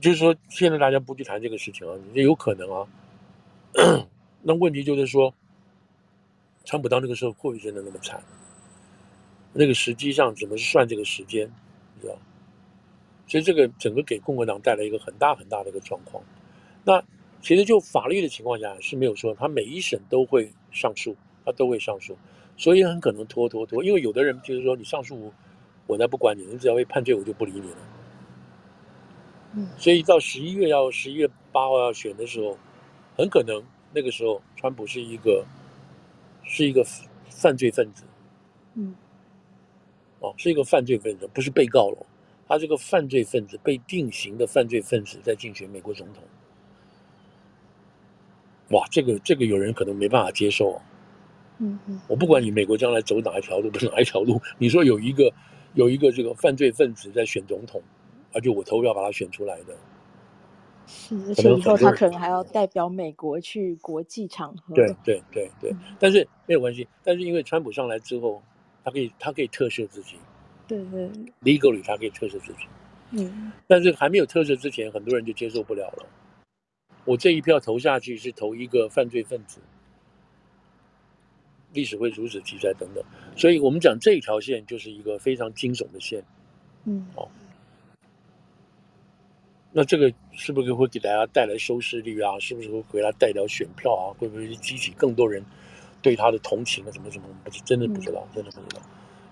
[0.00, 2.86] 就是说，现在大家不去谈这个事情啊，也有可能啊。
[4.42, 5.34] 那问题就是说，
[6.64, 8.22] 川普到那个时候会不会真的那么惨？
[9.52, 11.50] 那个实际上怎么算这个时间？
[11.96, 12.16] 你知道？
[13.26, 16.22] 所以这个整个给共和党带来一个很大很大的一个状况。
[16.84, 17.02] 那
[17.42, 22.16] 其实就法律的情况下是没有说他每一审都会上诉，他都会上诉，
[22.56, 23.82] 所以很可能拖拖拖。
[23.84, 25.32] 因为有的人就是说，你上诉，
[25.86, 27.76] 我才不管你，你只要被判罪，我就不理你了。
[29.78, 32.58] 所以到十一月要十一月八号要选的时候，
[33.16, 33.62] 很可能
[33.94, 35.46] 那个时候川普是一个
[36.44, 36.84] 是一个
[37.30, 38.04] 犯罪分子，
[38.74, 38.94] 嗯，
[40.20, 42.06] 哦，是一个犯罪分子，不是被告了，
[42.46, 46.22] 他这个犯罪分子被定刑的犯罪分子在竞选美国总统。
[48.70, 50.82] 哇，这个这个有人可能没办法接受啊，
[51.58, 55.32] 嗯嗯，我不管你美国将来走哪一条路，不是哪一条路，你说有一个
[55.74, 57.82] 有一个这个犯罪分子在选总统。
[58.32, 59.74] 而且我投票把他选出来的，
[60.86, 64.74] 是，而且以后他可能还要代表美国去国际场合。
[64.74, 66.86] 对对对对，嗯、但是没有关系。
[67.02, 68.42] 但是因为川普上来之后，
[68.84, 70.16] 他可以他可以特赦自己。
[70.68, 71.08] 对对
[71.44, 72.66] ，legally 他可以特赦自己。
[73.12, 73.50] 嗯。
[73.66, 76.06] 但是还没有特赦之前，很多人就接受不了了。
[77.06, 79.60] 我这一票投下去是投一个犯罪分子，
[81.76, 83.04] 历史会如此记载等等。
[83.36, 86.24] 所以我们讲这一条线就是一个非常惊悚的线。
[86.84, 87.06] 嗯。
[87.14, 87.28] 哦。
[89.72, 92.38] 那这个是不是会给大家带来收视率啊？
[92.40, 94.04] 是不是会给他带来选票啊？
[94.18, 95.44] 会不会激起更多人
[96.00, 96.90] 对他的同情啊？
[96.92, 97.26] 什么什么？
[97.44, 98.82] 不是真的不知道，真的不知道。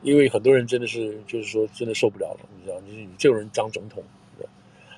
[0.03, 4.05] 因为很多人真的是就是说真的受不了了，你知道，就是你这种人当总统。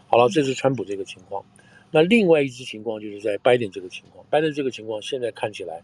[0.08, 1.44] 好了，这是川普这个情况。
[1.92, 5.82] 那另外一支情况就是在拜登这个情况，拜登这个情况现在看起来，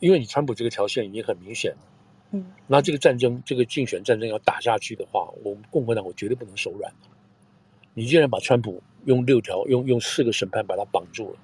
[0.00, 1.78] 因为你川普这个条线已经很明显了。
[2.32, 2.46] 嗯。
[2.66, 6.92] 那这个战争，这个竞选战争要打下去的话，我们共和党我绝对不能手软。
[7.94, 11.38] 你既然把川普用六条、用用四个审判把他绑住了，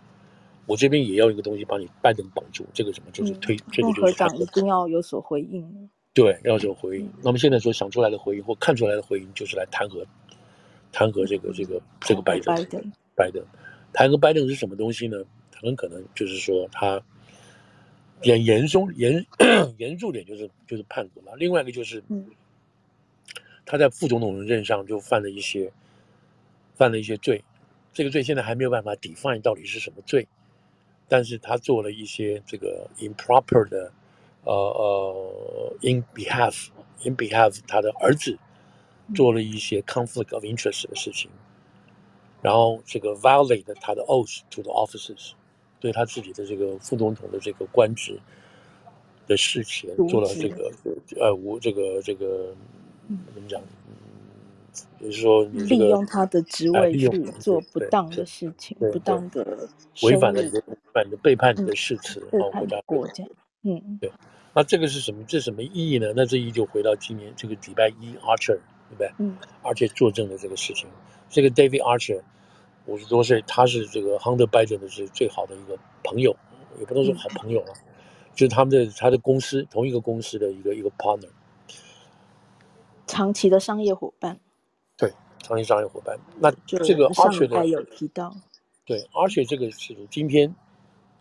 [0.67, 2.65] 我这边也要一个东西把你拜登绑住。
[2.73, 5.91] 这个什么就是推，这个就是党一定要有所回应。
[6.15, 7.11] 对，要有所回应。
[7.23, 10.05] 那么现在说想出来的回应或看出来的回应，就是来弹劾，
[10.93, 12.55] 弹劾这个这个这个拜登。
[12.55, 13.45] 拜登，拜登，
[13.93, 15.19] 弹劾拜登是什么东西呢？
[15.61, 17.03] 很可能就是说他
[18.23, 19.27] 严严重严
[19.79, 21.33] 严重点就是就是叛国嘛。
[21.37, 22.03] 另外一个就是，
[23.65, 25.73] 他在副总统的任上就犯了一些。
[26.79, 27.43] 犯了一些罪，
[27.95, 30.29] 这个罪现在还没有办法 define 到底是什么罪，
[31.09, 33.91] 但是他做了一些这个 improper 的，
[34.45, 36.69] 呃呃，in behalf
[37.03, 38.39] in behalf 他的儿子
[39.15, 41.31] 做了一些 conflict of interest 的事情，
[42.43, 45.33] 然后这个 violate 他的 oath to the officers，
[45.81, 48.19] 对他自己的这个副总统的这个官职
[49.27, 50.73] 的事情做了这个
[51.21, 52.55] 呃无这个这个
[53.35, 53.63] 怎么讲？
[55.01, 57.09] 就是说、这个，利用他的职位去
[57.39, 59.67] 做不当的事情，不当的
[60.03, 60.63] 违反了违
[60.93, 63.25] 反的背叛你的誓词，然后国家。
[63.63, 64.13] 嗯，对。
[64.55, 65.25] 那这个是什么？
[65.27, 66.13] 这什么意义呢？
[66.15, 68.59] 那这意义就回到今年这个礼拜一，Archer
[68.89, 69.11] 对不对？
[69.19, 70.87] 嗯，Archer 作证的这个事情。
[71.31, 72.21] 这个 David Archer
[72.87, 76.35] 五十多岁，他是这个 Hunter Biden 的是最好的一个朋友，
[76.79, 77.83] 也不能说好朋友了，嗯、
[78.35, 81.29] 就是他们的他的公司同一个公司的一个一个 partner，
[83.07, 84.39] 长期的商业伙伴。
[84.97, 86.19] 对，长期商业伙伴。
[86.39, 88.35] 那这个 Archer 的有提到，
[88.85, 90.55] 对 Archer 这个是今天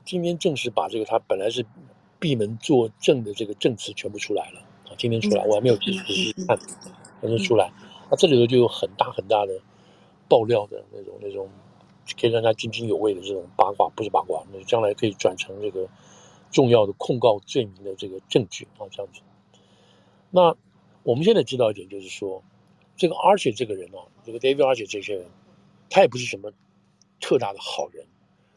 [0.03, 1.65] 今天正式把这个他本来是。
[2.17, 4.95] 闭门作证的这个证词全部出来了啊！
[4.97, 6.57] 今天出来，我还没有仔细看，
[7.21, 7.71] 反正出来。
[8.09, 9.53] 那这里头就有很大很大的
[10.27, 11.49] 爆料的那种那种，
[12.19, 15.87] 可以让他津津有味的这种八卦，不是八卦，那将来可以转成这个
[16.51, 19.21] 重要的控告罪名的这个证据啊，这样子。
[20.31, 20.55] 那
[21.03, 22.43] 我们现在知道一点，就是说，
[22.95, 25.25] 这个 Archer 这个人啊，这个 David Archer 这些人，
[25.89, 26.51] 他也不是什么
[27.19, 28.05] 特大的好人，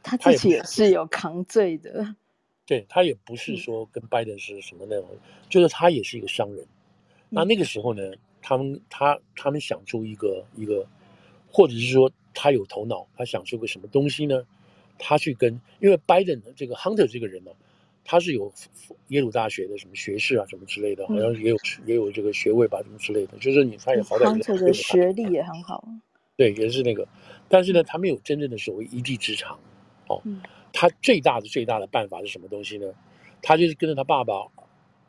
[0.02, 2.14] 他自己也是有扛罪的。
[2.66, 6.66] 对，他也不是说跟拜登是什么那种，嗯、就是他也是一个商人。
[7.30, 8.02] 那那个时候呢，
[8.42, 10.86] 他们他他们想出一个一个，
[11.50, 14.44] 或者是说他有头脑，他想出个什么东西呢？
[14.98, 17.50] 他去跟，因为拜登的这个 Hunter 这个人呢，
[18.04, 18.52] 他是有
[19.08, 23.38] 耶鲁大学的什么学士啊，什么之类的，好像也有、嗯、也有这个学位吧，什么之类的。
[23.38, 25.84] 就是你他也好歹 Hunter 的学历也很好。
[26.36, 27.08] 对，也是那个，
[27.48, 29.58] 但是呢，他没有真正的所谓一技之长，
[30.06, 30.20] 哦。
[30.24, 32.92] 嗯他最大的最大的办法是什么东西呢？
[33.40, 34.48] 他就是跟着他爸爸，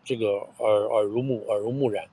[0.06, 2.08] 这个耳耳濡目耳濡目染，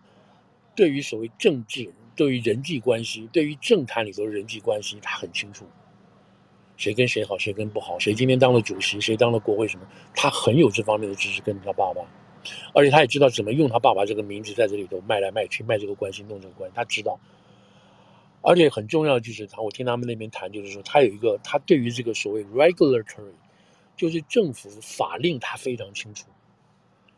[0.74, 5.66] 对于所谓政治，对于人际关系，对于政坛里头的人际关系，他很清楚，
[6.76, 12.02] 谁跟谁好，谁跟不好，谁今天当了主席，谁当了国会什么，他很有这方面的知识，跟他爸爸，
[12.72, 17.20] 而且他也知道怎么用他爸爸这个名字在这里头卖来卖去，卖这个关系，弄这个关系，他知道。
[18.42, 23.34] 而且很重要就是他，我听他们那边谈，就是说他有一个，他对于这个所谓 regulatory，
[23.96, 26.26] 就是政府法令，他非常清楚。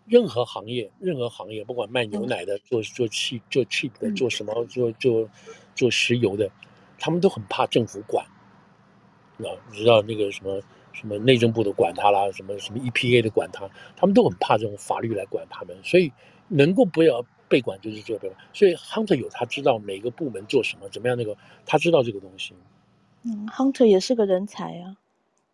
[0.09, 5.29] 任何行业，任何行业，不管卖牛奶的，做做汽做 cheap 的，做什么做做
[5.75, 6.51] 做石油的，
[6.99, 8.25] 他们都很怕政府管。
[9.39, 10.61] 啊，你知道那个什么
[10.93, 16.13] 什么内政部的管他啦，什么什么 EPA 的管他，他们都很怕这种法律来管他们，所以
[16.49, 17.25] 能够不要。
[17.51, 22.53] 被管就是这个，所以 Hunter 有他知道每个部门做什么，怎么样那个，他知道这个东西。
[23.23, 24.99] 嗯，Hunter 也是个人才啊。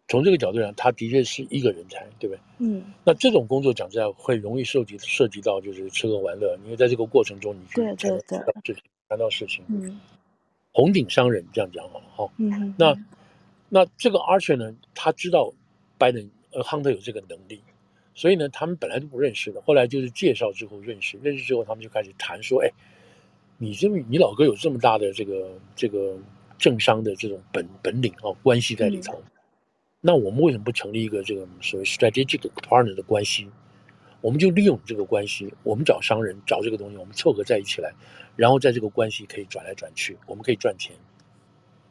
[0.08, 2.40] 从这个角度上，他的确是一个人才，对不对？
[2.58, 2.84] 嗯。
[3.04, 8.18] 那这种工作讲实在会容易涉及涉及到就是吃喝玩乐，因为在这个过程中你去谈到
[8.60, 8.76] 事情，
[9.08, 9.64] 谈到事情。
[9.68, 10.00] 嗯。
[10.72, 12.32] 红顶商人这样讲好了哈。
[12.36, 12.74] 嗯。
[12.78, 12.94] 那
[13.68, 15.52] 那这个 Archer 呢，他知道
[15.98, 17.60] Biden 呃 Hunter 有这个能力。
[18.16, 22.70] 所以呢，他们本来就不认识的，后来就是介绍之后认识，认识之后他们就开始谈说：“哎，
[23.58, 26.16] 你这么你老哥有这么大的这个这个
[26.56, 29.24] 政商的这种本本领啊，关系在里头，嗯、
[30.06, 33.48] 那我们为什么不成立一个这个所谓 strategic partner 的关系？
[34.20, 37.90] 我们就利用这个关系，我们找商人找这个东西，我们凑合在一起来，
[38.36, 40.94] 然后在这个关系可以转来转去，我们可以赚钱，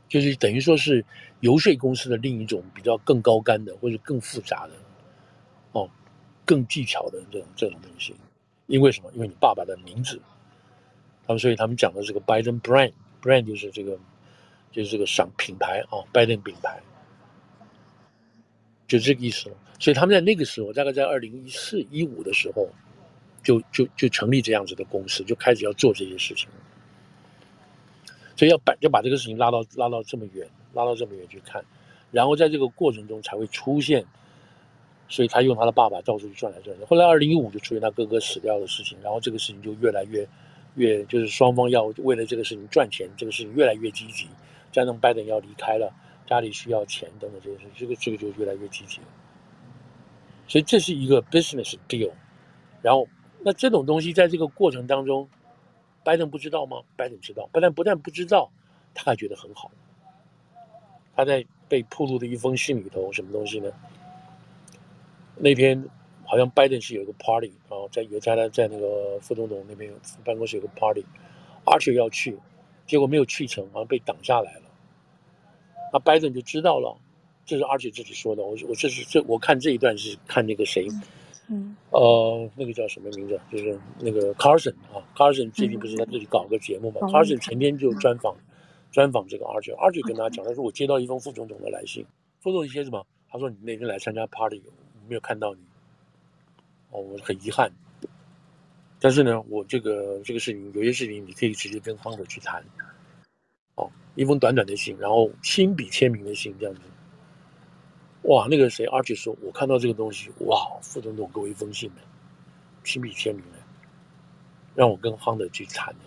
[0.08, 1.04] 就是等于说是
[1.40, 4.74] 游说公司的另一种比较更高干的或者更复杂的
[5.72, 5.90] 哦。”
[6.46, 8.14] 更技巧的这种这种东西，
[8.68, 9.10] 因为什么？
[9.14, 10.22] 因为你爸爸的名字，
[11.26, 13.98] 他们所以他们讲的这个 Biden brand，brand 就是这个
[14.70, 16.82] 就是这个商品牌啊，Biden 品牌，
[18.88, 19.56] 就这个意思了。
[19.80, 22.70] 所以他们在那个时候，大概在二零一四一五的时候，
[23.44, 26.48] 就就就成立这样子的公司，就开始要做这些事情。
[28.36, 31.64] 所以要把就把这个事情拉到拉到这么远，拉到这么远去看，
[32.12, 34.06] 然后在这个过程中才会出现。
[35.10, 36.84] 所以他用他的爸爸到处去转来转去。
[36.86, 40.28] 后来二零一五就出现他哥哥死掉的事情，然后这个事情就越来越，
[40.76, 44.28] 越就是双方要为了这个事情赚钱，这个事情越来越积极。
[44.72, 45.94] 加上拜登要离开了，
[46.26, 49.08] 家里需要钱等等这些事，这个这个就越来越积极了。
[50.48, 52.12] 所以这是一个 business deal。
[52.82, 53.08] 然后
[53.40, 55.30] 那这种东西在这个过程当中，
[56.04, 56.82] 拜登不知道吗？
[56.96, 58.52] 拜登知道，拜登不但不知道，
[58.94, 59.72] 他还觉得很好。
[61.16, 63.72] 他在被披露的一封信里头，什么东西呢？
[65.38, 65.88] 那天
[66.26, 69.94] 好像拜登是有一个 party 啊，在有在他在那个副总统那边
[70.26, 71.06] 办公室有个 party，
[71.66, 72.38] 而且要去，
[72.86, 74.62] 结果没有去成，好像被挡下来了。
[75.94, 76.98] 那拜登就知道了，
[77.46, 78.42] 这是 Archer 自己说的。
[78.42, 80.88] 我我这是这我看这一段是看那个谁，
[81.50, 83.40] 嗯，呃，那个叫什么名字？
[83.52, 88.36] 就是那个 Carson 啊，Carson 最近不是在这里搞个节目嘛，嗯，Carson 前天就专访
[88.92, 92.04] 专访这个 Archer，Archer 跟他讲，他说我接到一封副总统的来信，
[92.40, 93.06] 副总一些什么？
[93.30, 94.72] 他说你那天来参加 party，我
[95.08, 95.62] 没有看到你，
[96.90, 97.72] 哦，我很遗憾。
[99.00, 102.64] 但是呢，我这个这个事情，有些事情你可以直接跟 Hunter 去谈。
[104.16, 106.82] 一封短短的信，然后亲笔签名的信，这样子。
[108.24, 112.02] 哇，那个谁，R 姐说，我看到这个东西，哇，副总统给我一封信呢，
[112.84, 113.58] 亲笔签名呢，
[114.76, 116.06] 让我跟方德去谈的。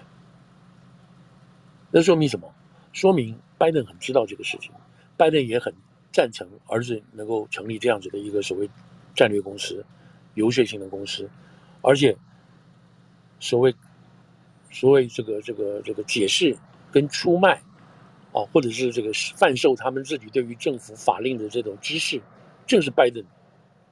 [1.90, 2.52] 那说明什么？
[2.92, 4.72] 说明拜登很知道这个事情，
[5.16, 5.74] 拜登也很
[6.10, 8.70] 赞成儿子能够成立这样子的一个所谓
[9.14, 9.84] 战略公司、
[10.32, 11.28] 游说型的公司，
[11.82, 12.16] 而且
[13.38, 13.74] 所谓
[14.70, 16.56] 所谓这个这个这个解释
[16.90, 17.60] 跟出卖
[18.36, 22.20] 啊，或者是这个贩售他们自己对于政府法令的这种知识，
[22.66, 23.24] 正是拜登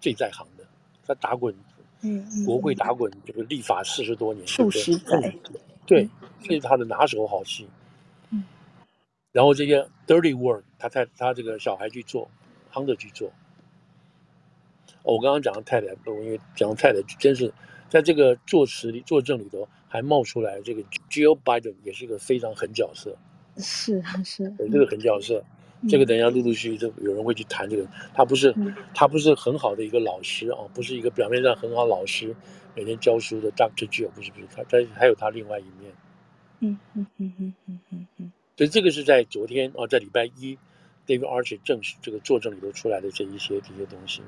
[0.02, 0.64] 最在行的。
[1.07, 1.54] 他打滚，
[2.02, 5.35] 嗯，嗯国会打滚这个立法四十多年，数十载，
[5.87, 6.07] 对，
[6.42, 7.66] 这是他的拿手好戏。
[8.30, 8.44] 嗯
[9.33, 12.30] 然后这些 dirty work，他太他这个小孩去做
[12.72, 13.28] ，Hunter 去做。
[15.02, 17.52] 哦，我刚刚讲的太太，因为讲的太太真是
[17.88, 23.16] 在这个作词里作证里头还冒出来，这个 Joe Biden 也是一个非常狠角色。
[23.57, 25.43] 是是，对，这个很角色，
[25.83, 27.87] 嗯、这个等一下陆陆续续就有人会去谈这个。
[28.12, 32.35] 他不是、嗯、他不是很好的一个老师啊，不是一个表面上很好老师，
[32.75, 33.51] 每天教书的.
[33.53, 35.93] Jill，不是不是，他他还有他另外一面。
[36.61, 38.33] 嗯嗯嗯嗯嗯嗯嗯。
[38.57, 40.59] 所以这个是在昨天啊，在礼拜一
[41.07, 44.23] ，David Archer 证实这个作证里头出来的这一些这些东西。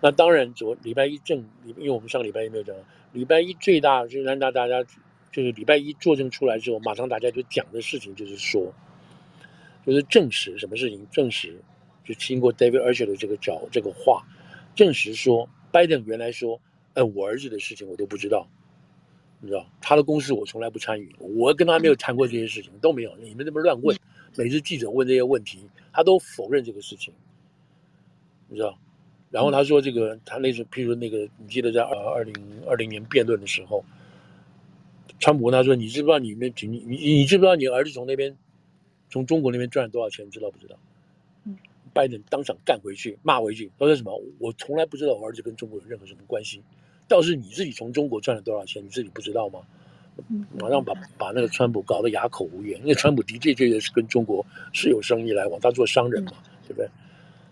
[0.00, 2.74] 那当然，昨礼拜一证，因为我们上礼拜一没有讲，
[3.12, 4.84] 礼拜一最大就是让大大家
[5.32, 8.72] 就是礼拜一作证出来之后，马上大家就讲的事情就是说，
[9.84, 11.04] 就是证实什么事情？
[11.10, 11.58] 证实
[12.04, 14.22] 就经过 David Archer 的这个角这个话，
[14.76, 16.60] 证实说拜登原来说，
[16.94, 18.46] 呃，我儿子的事情我都不知道。
[19.40, 23.16] 你知道他的公司我从来不参与，我跟他没有谈过这些事情，都没有。
[23.16, 23.98] 你们这么乱问，
[24.36, 27.12] 每次记者问这些问题，他都否认这个事情，
[28.48, 28.78] 你知道？
[29.30, 32.34] 然后他说这个，他那时譬如那个，你记得在二二零
[32.68, 33.84] 二零年辩论的时候，
[35.22, 38.36] 川普问他说：“你知不知道你们你你你知不知道你儿子从那边
[39.08, 40.28] 从中国那边赚了多少钱？
[40.32, 40.76] 知道不知道？”
[41.46, 41.56] 嗯，
[41.94, 44.20] 拜登当场干回去骂回去，他说什么？
[44.40, 46.60] 我从来不知道我儿子跟中国有任何什么关系。
[47.06, 49.60] 倒是你自己从中国赚了多少钱，你自己不知道吗？
[50.58, 52.80] 马上把把那个川普搞得哑口无言。
[52.80, 56.32] 因为川普的确确实是跟中国是有生意来往，他做商人嘛，
[56.66, 56.88] 对不对？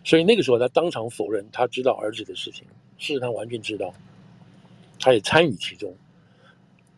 [0.02, 2.64] 所以那个时候他当场否认他知道儿子的事情，
[2.98, 3.94] 事实他完全知道，
[4.98, 5.94] 他也参与其中。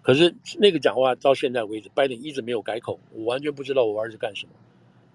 [0.02, 4.52] 可是那个讲话到现在为止，拜登一直没有改口，我完全不知道我儿子干什么，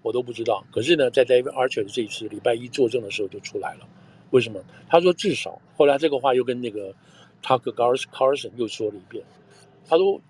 [0.02, 0.64] 我都不知道。
[0.72, 3.86] 可是呢，在 David Archer 的这一次礼拜一作证的时候就出来了。
[4.30, 4.60] 为什么？
[4.88, 6.92] 他说至少后来这个话又跟那个。
[7.40, 9.24] Tucker Carlson 又说了一遍，
[9.88, 10.20] 他说，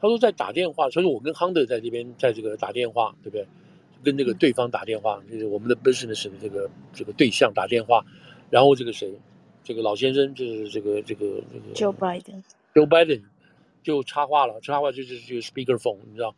[0.00, 3.44] 他说在打电话，所以我跟 Hunter 在这边，在这个打电话，对不对？
[4.04, 8.06] 跟这个对方打电话，就是我们的 business 的这个这个对象打电话，
[8.50, 9.12] 然后这个谁，
[9.64, 13.22] 这个老先生就是这个这个这个 Joe Biden，Joe Biden
[13.84, 16.34] 就插话了，插话就是就 speakerphone，你知道，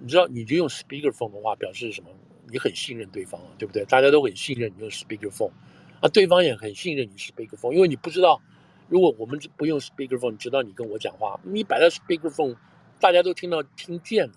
[0.00, 2.10] 你知道你就用 speakerphone 的话表示什么？
[2.50, 3.84] 你很信任对方啊，对不对？
[3.84, 5.52] 大家都很信任你用 speakerphone，
[6.00, 8.40] 啊，对方也很信任你 speakerphone，因为你不知道。
[8.88, 12.56] 如果我们不用 speakerphone，你知道你跟我讲话，你摆在 speakerphone，
[12.98, 14.32] 大家都听到听见了。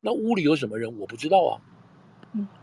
[0.00, 1.60] 那屋里有什么人，我不知道啊。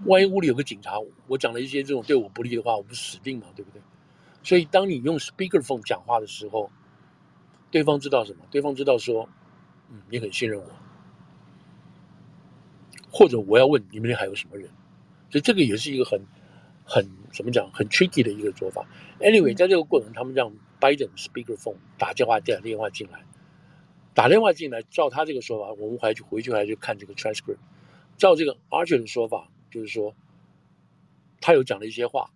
[0.05, 0.93] 万一屋里有个警察，
[1.27, 3.79] 我讲了一些这种对我不利的话，我不死定嘛，对不对？
[4.41, 6.71] 所以当你用 speakerphone 讲话的时候，
[7.75, 8.45] 对方知道什么？
[8.49, 9.27] 对方知道说，
[9.91, 10.65] 嗯，你很信任我，
[13.11, 14.69] 或者我要问你们里还有什么人？
[15.29, 16.21] 所以这个也是一个很
[16.85, 18.87] 很怎么讲，很 tricky 的一个做法。
[19.19, 20.53] Anyway，在这个过程，他们这样。
[20.77, 23.25] Biden speakerphone 打电话电电话进来，
[24.13, 27.57] 打电话进来，照他这个说法，我们还去回去还去看这个 transcript。
[28.17, 30.13] 照这个 Archer 的说法，就是说
[31.41, 32.29] 他有讲了一些话，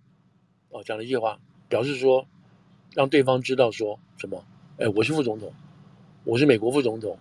[0.69, 2.27] 哦，讲了一些话，表示说
[2.93, 4.43] 让对方知道说什么？
[4.79, 5.51] 哎，我是副总统，
[6.23, 7.19] 我是美国副总统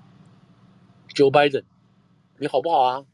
[1.09, 1.65] ，Joe Biden，
[2.39, 3.05] 你好不好啊？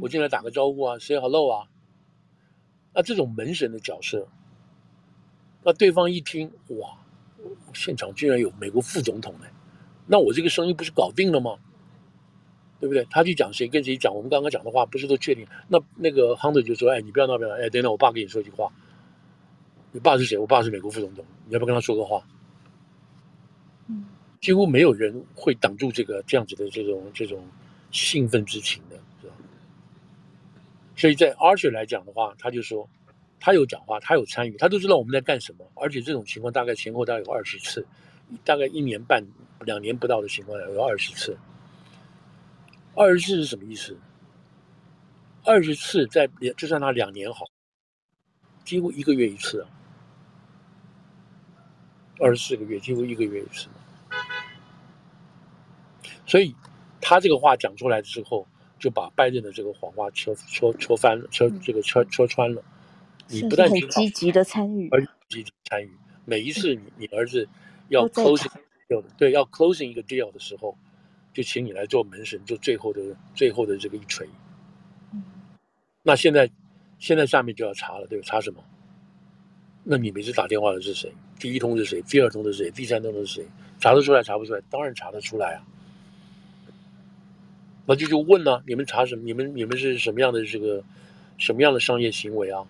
[0.00, 1.66] 我进来打个招呼啊，say hello 啊。
[2.94, 4.28] 那这种门神的角色，
[5.64, 6.96] 那对方一听，哇！
[7.74, 9.46] 现场居然有美国副总统呢，
[10.06, 11.58] 那我这个生意不是搞定了吗？
[12.78, 13.04] 对不对？
[13.10, 15.44] 他去讲谁跟谁讲，我们刚刚讲的话不是都确定？
[15.66, 17.56] 那那个 Hunter 就说：“哎，你不要闹，不要闹！
[17.56, 18.72] 哎，等等，我爸跟你说一句话。
[19.90, 20.38] 你爸是谁？
[20.38, 22.24] 我爸是美国副总统，你要不要跟他说个话？”
[24.40, 27.46] 几乎没有人会挡住这个这样子的这种这种
[27.90, 29.34] 兴奋之情的，是吧？
[30.96, 32.88] 所以在 Archer 来讲的话，他就说。
[33.42, 37.86] 他有讲话，他有参与，他都知道我们在干什么，而且这种情况大概前后大概有二十次，
[38.44, 39.24] 大概一年半、
[39.60, 41.38] 两年不到的情况下有二十次。
[42.94, 43.96] 二十次是什么意思？
[45.42, 47.46] 二十次在就算他两年好，
[48.62, 49.70] 几乎一个月一次啊，
[52.18, 53.68] 二十四个月几乎一个月一次。
[56.30, 56.54] 所以
[57.00, 58.46] 他这个话讲出来之后，
[58.78, 62.62] 就把拜登的这个谎话戳戳戳翻了，戳这个戳戳穿了。
[63.26, 65.90] 你不但很积极的参与，而积极参与。
[66.24, 67.48] 每一次你你儿子
[67.88, 68.48] 要 closing
[69.16, 70.78] 对，要 closing 一个 deal 的时候，
[71.32, 73.02] 就请你来做门神，做最后的
[73.34, 74.28] 最后的这个一锤。
[76.04, 76.48] 那现在，
[77.00, 78.24] 现在下面就要查了，对吧？
[78.24, 78.62] 查什么？
[79.82, 81.12] 那你每次打电话的是谁？
[81.40, 82.00] 第一通是谁？
[82.02, 82.70] 第二通是谁？
[82.70, 83.44] 第三通是谁？
[83.80, 84.22] 查得出来？
[84.22, 84.60] 查不出来？
[84.70, 85.66] 当然查得出来啊。
[87.86, 88.62] 那就就问呢、啊？
[88.66, 89.22] 你们查什么？
[89.24, 90.82] 你们你们是什么样的这个
[91.38, 92.64] 什么样的商业行为啊？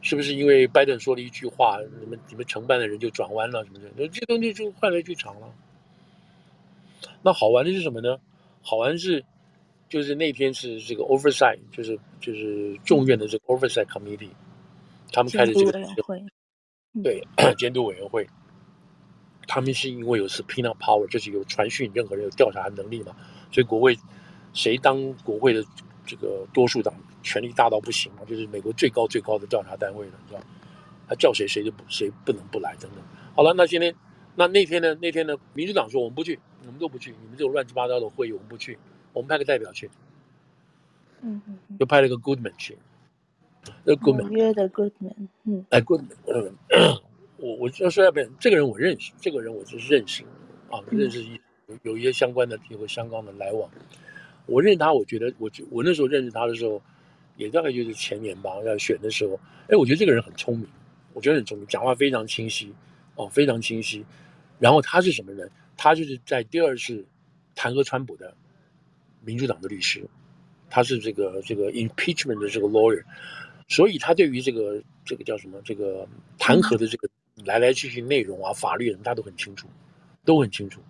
[0.00, 3.90] 是不是因为拜登说了一句话，你们你们承办的人就转弯了什么的？
[3.96, 5.52] 那这东西就换来去场了。
[7.22, 8.18] 那好玩的是什么呢？
[8.62, 9.24] 好玩是。
[9.88, 14.30] 就是那天是这个 oversight，就是就是众院的这个 oversight committee，
[15.12, 16.24] 他们开的这个会，
[17.02, 17.22] 对
[17.58, 18.26] 监督委员会，
[19.46, 23.14] 他们是因为有 subpoena power，就是有传讯任何人有调查能力嘛，
[23.52, 23.96] 所以国会
[24.52, 25.64] 谁当国会的
[26.04, 26.92] 这个多数党，
[27.22, 30.40] 权力大到不行啊，就是美国最高最高的调查单位了，你知道，
[31.08, 33.00] 他叫谁谁就不谁不能不来等等。
[33.36, 33.94] 好了，那今天
[34.34, 34.94] 那那天呢？
[35.00, 35.36] 那天呢？
[35.54, 38.78] 民主党说我们不去，我们都不去，你们这种乱七八糟的会议我们不去。
[39.12, 39.90] 我们派个代表去，
[41.20, 42.78] 嗯嗯，又派了个 Goodman 去，
[43.84, 46.56] 那 Goodman 纽约的 Goodman，嗯，哎，Goodman，嗯，
[47.36, 50.24] 我我就说要不然，这个人我认识，这个人我就是认识
[50.70, 51.40] 啊，认识一有
[51.82, 53.70] 有一些相关的有个相关的来往，
[54.46, 56.82] 我认识他，我觉得我我那时候认识他的时候，
[57.36, 60.66] 也大概就是前年吧，要选的时候，哎，我觉得这个人很聪明，
[61.12, 62.72] 我觉得很聪明，讲话非常清晰，
[63.16, 64.04] 哦，非常清晰，
[64.58, 65.50] 然后他是什么人？
[65.76, 67.04] 他就是在第二次
[67.54, 68.34] 弹劾川普的。
[69.24, 70.04] 民主党的律师，
[70.68, 73.00] 他是这个这个 impeachment 的这个 lawyer，
[73.68, 76.04] 所以他对于这个这个叫什么这个
[76.40, 77.08] 弹劾的这个
[77.44, 79.68] 来来去去内容啊、法律人他都很清楚，
[80.24, 80.80] 都很清楚。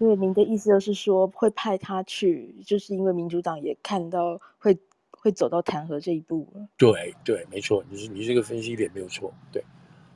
[0.00, 4.74] 所以您的意思就是说，会派他去，就是因为民主党也看到会
[5.10, 6.66] 会走到弹劾这一步了。
[6.78, 9.30] 对对，没错，你是你这个分析一点没有错。
[9.52, 9.62] 对，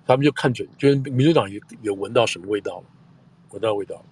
[0.07, 2.85] 他们就看准，就是民主党也也闻到什么味道了，
[3.51, 4.05] 闻到味道了。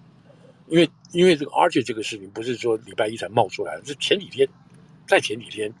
[0.67, 4.47] 因为因为这个 a r c h 这个事情不是说礼拜一才冒出来的，是前几天，
[5.07, 5.73] 在前几天，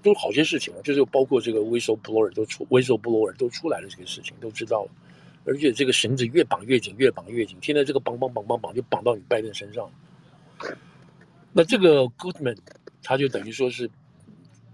[0.00, 4.90] 都好些事情了，就是包括这个 whistleblower 都出 whistleblower 都出来了，这个事情都知道了，
[5.48, 9.90] 而且这个绳子越绑越紧，越绑越紧，现在这个绑绑绑绑绑就绑到你拜登身上。
[11.52, 12.56] 那这个 Goodman
[13.02, 13.90] 他就等于说是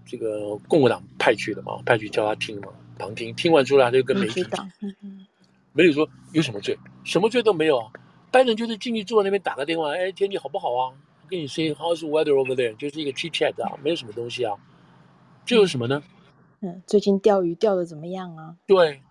[0.05, 2.67] 这个共和党派去的嘛，派去叫他听嘛，
[2.99, 4.69] 旁听，听完出来他就跟媒体讲，
[5.71, 6.77] 媒体说有什么罪？
[7.03, 7.91] 什么罪都没有啊。
[8.31, 10.91] 拜登就是进去坐在那边打个电话，哎，天气好不好啊？
[11.23, 12.75] 我跟你说，How's the weather over there？
[12.75, 14.53] 就是一个 chit chat 啊，没有什么东西啊。
[15.45, 16.03] 这有什么呢？
[16.59, 18.55] 嗯，最近钓鱼钓的怎么样啊？
[18.67, 19.01] 对，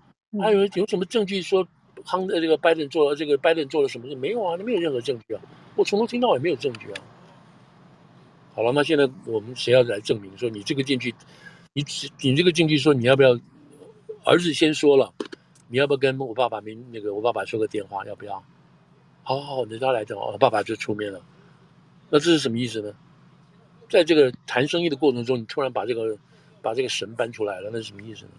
[0.41, 1.67] 还有有什么证据说，
[2.05, 4.15] 亨的这个拜登做了这个拜登做了什么事？
[4.15, 5.41] 没有啊，没有任何证据啊。
[5.77, 7.03] 我从头听到尾没有证据啊。
[8.55, 11.15] 好了，那现在我们谁要来证明说你这个进去，
[11.73, 11.85] 你
[12.21, 13.39] 你这个进去说你要不要？
[14.25, 15.13] 儿子先说了，
[15.69, 18.07] 你要不要跟我爸爸明那个我爸爸说个电话？
[18.07, 18.43] 要不要？
[19.23, 21.21] 好好好，你他来的哦，爸爸就出面了。
[22.09, 22.95] 那这是什么意思呢？
[23.91, 26.17] 在这个谈生意的过程中，你突然把这个
[26.63, 28.31] 把这个神搬出来了，那是什么意思呢？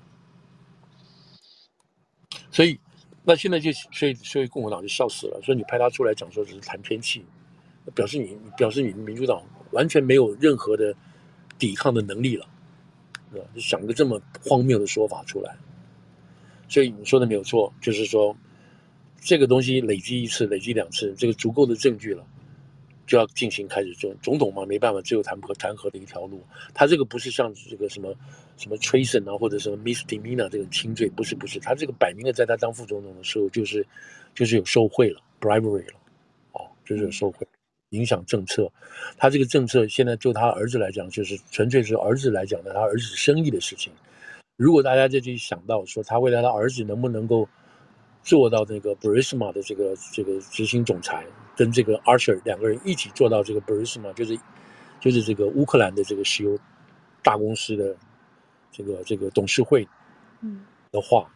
[2.55, 2.79] 所以，
[3.25, 7.25] 那现在就所以所以共和党就笑死了，所以你派他出来讲说只是谈天气，
[7.93, 10.95] 表示你表示你们民主党完全没有任何的
[11.59, 12.47] 抵抗的能力了，
[13.33, 13.45] 是吧？
[13.53, 15.53] 就想个这么荒谬的说法出来。
[16.69, 18.33] 所以你说的没有错，就是说。
[19.27, 22.23] 这个东西累积一次，累积两次，这个足够的证据了，
[23.05, 26.41] 就要进行开始做总统嘛，没办法，只有弹劾弹劾的一条路。
[26.73, 28.13] 他这个不是像这个什么
[28.57, 33.85] 什么 treason 啊，或者什么 misdemeanor 这种轻罪，不是不是，他这个摆明了在他当副总统的时候，就是
[34.33, 35.99] 就是有受贿了，bribery 了，
[36.53, 37.47] 哦，就是有受贿，
[37.89, 38.71] 影响政策。
[39.17, 43.93] 他这个政策现在就他儿子来讲，就是纯粹是儿子来讲的，他儿子生意的事情。
[44.57, 47.47] 如果大家就去想到说，他未来他儿子能不能够。
[48.23, 51.23] 做到那个 brisma 的这个这个执行总裁，
[51.55, 54.37] 跟这个 Archer 两个人一起做到这个 Burisma，就是
[54.99, 56.57] 就是这个乌克兰的这个石油
[57.23, 57.95] 大公司的
[58.71, 59.87] 这个这个董事会
[60.91, 61.35] 的话，嗯、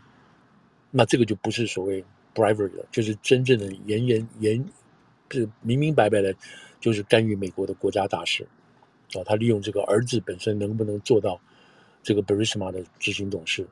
[0.91, 2.03] 那这个就不是所谓
[2.35, 4.63] bribery 了，就是真正的严严严，
[5.29, 6.35] 是明明白白的，
[6.79, 8.47] 就是干预美国的国家大事
[9.13, 9.23] 啊。
[9.25, 11.39] 他利用这个儿子本身能不能做到
[12.03, 13.67] 这个 Burisma 的执行董事？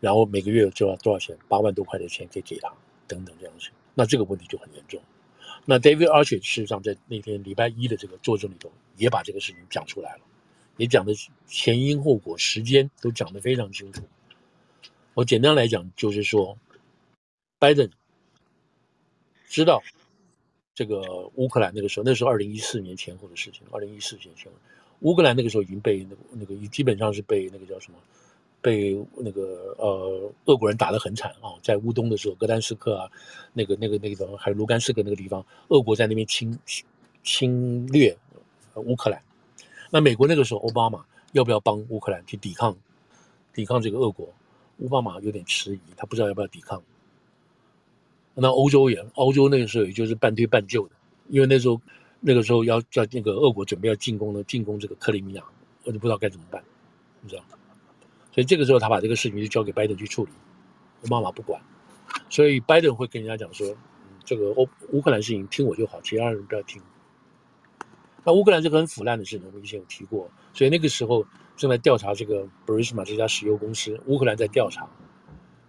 [0.00, 1.36] 然后每个月就要多少钱？
[1.48, 2.72] 八万多块的钱可以给他，
[3.06, 5.00] 等等这样子，那这个问题就很严重。
[5.64, 10.20] 那 David Archer 事实上在那天礼拜一的这个作证里头，也把这个事情讲出来了。
[10.78, 11.12] 也讲的
[11.46, 14.02] 前因后果、时间都讲得非常清楚。
[15.14, 16.58] 我简单来讲，就是说，
[17.58, 17.90] 拜登
[19.46, 19.82] 知道
[20.74, 24.58] 这个乌克兰那个时候，那时候二零一四年前后的事情，二零一四年前后，
[25.00, 27.98] 乌克兰那个时候已经被那个那个基本上是被那个叫什么，
[28.62, 33.10] 被那个呃俄国人打得很惨啊，在乌东的时候，格丹斯克啊，
[33.52, 36.56] 那个那个那个地方，还有卢甘斯克那个地方，俄国在那边侵
[37.24, 38.16] 侵略
[38.76, 39.20] 乌克兰。
[39.90, 42.74] 那美国那个时候，奥巴马要不要帮乌克兰去抵抗
[43.52, 44.32] 抵抗这个俄国？
[44.82, 46.82] 奥巴马有点迟疑，他不知道要不要抵抗。
[48.34, 50.94] 那欧洲也，欧洲那个时候也就是半推半就的，
[51.28, 51.78] 因为那时候
[52.20, 55.44] 那个时候要叫那个俄国准备要进攻了，进攻这个克里米亚，
[55.84, 56.62] 我就不知道该怎么办，
[57.20, 57.58] 你知道吗？
[58.32, 60.30] 所以这个时候他把这个事情就交给拜登去处理，
[61.04, 61.62] 奥巴马不管。
[62.28, 66.82] 所以拜登会跟人家讲说，嗯，这个欧乌克兰事情听我就好，其他人不要听。
[68.24, 71.26] 那乌克兰这个很腐烂的事情，我们以前有提过，所以那个时候
[71.56, 74.88] 正在调查这个 b r i s m a 这家石油公司，乌克兰在调查，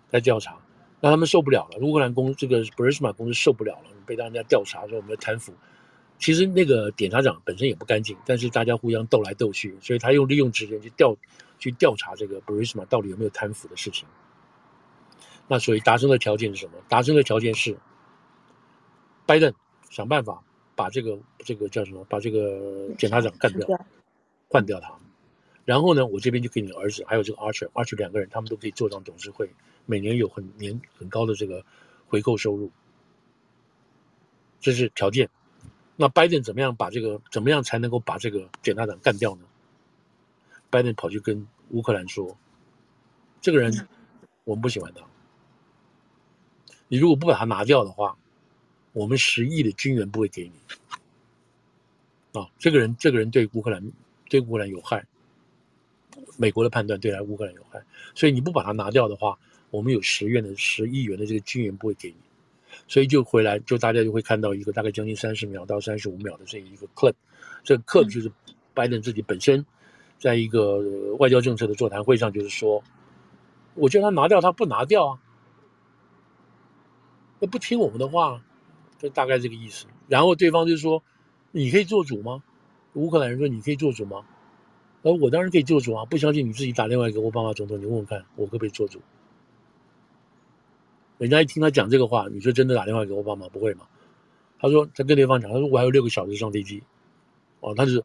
[0.09, 0.57] 在调查，
[1.01, 5.51] 那他们受不了了，乌克兰公这个 b r i s m a 公司受不了了，被大家调查说我们的贪腐，
[6.19, 11.15] 其实那个检察长本身也不干净，但是大家互相斗来斗去，所以他用利用职权去调
[11.63, 14.07] 去调查这个 Burisma 到底有没有贪腐的事情。
[15.47, 16.73] 那所以达成的条件是什么？
[16.89, 17.77] 达成的条件是
[19.25, 19.53] 拜登
[19.89, 20.43] 想办法。
[20.75, 22.03] 把这个这个叫什么？
[22.09, 23.85] 把这个检察长干掉，
[24.49, 24.91] 换掉他。
[25.65, 29.47] 然后呢，我这边就给你儿子，还有这个 Archer，Archer 两个人，他们都可以坐上董事会，
[29.85, 31.63] 每年有很年很高的这个
[32.07, 32.71] 回扣收入。
[34.59, 35.29] 这是条件。
[35.95, 37.21] 那拜登怎么样把这个？
[37.31, 39.45] 怎么样才能够把这个检察长干掉呢？
[40.73, 42.35] 拜登跑去跟乌克兰说
[43.39, 43.87] ：“这个人
[44.43, 45.05] 我们不喜欢他，
[46.87, 48.17] 你如果不把他拿掉的话。”
[48.93, 52.47] 我们十亿的军援不会给你啊！
[52.59, 53.91] 这个人，这个人对乌克兰，
[54.29, 55.03] 对乌克兰有害。
[56.37, 57.81] 美国的判断对来乌克兰有害，
[58.13, 59.35] 所以你不把它拿掉的话，
[59.71, 62.17] 我们有十元的十亿元的这个军援不会给你。
[62.87, 67.15] 所以就回来，就大家就会看到一个大概将近三十秒到三十五秒的这一个 clip。
[67.63, 68.31] 这个 clip 就是
[68.75, 69.65] 拜登自己本身
[70.23, 70.79] 在一个
[71.19, 72.81] 外交政策的座谈会上，就是说，
[73.73, 75.19] 我叫他拿掉，他不拿掉啊，
[77.39, 78.41] 那不听我们的话。
[78.99, 81.03] 就大概这个意思，然后对方就说
[81.51, 82.41] ：“你可以做主吗？”
[82.95, 84.23] 乌克兰人说：“你可以做主吗？”
[85.03, 86.05] 而我当然可以做主啊！
[86.05, 89.01] 不相信你自己打电话给奥巴马总统，你问问看，我可不可以做主？
[91.17, 93.87] 人家一听他讲这个话，你说真的打电话给奥巴马不会吗？
[94.57, 96.81] 他说他跟对方讲，他说我还有六个小时上飞机。
[97.59, 98.01] 哦，他是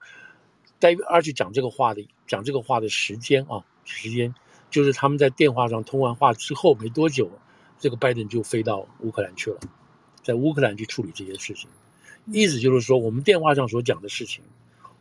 [0.78, 4.34] 在而且讲这个话的讲这个话的时间啊，时间
[4.70, 7.30] 就是他们在电话上通完话之后没多久，
[7.78, 9.58] 这个拜登就飞到乌克兰去了。
[10.22, 11.70] 在乌克兰去处理这些事情，
[12.26, 14.44] 意思就是说，我们电话上所讲的事情，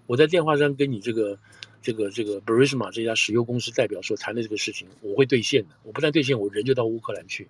[0.06, 1.38] 我在电话上跟你这个、
[1.82, 5.76] 这个、这个 Burisma 这家石油公司代表所谈的这个事情，我会兑现的。
[5.84, 7.50] 我不但兑现，我人就到乌克兰去。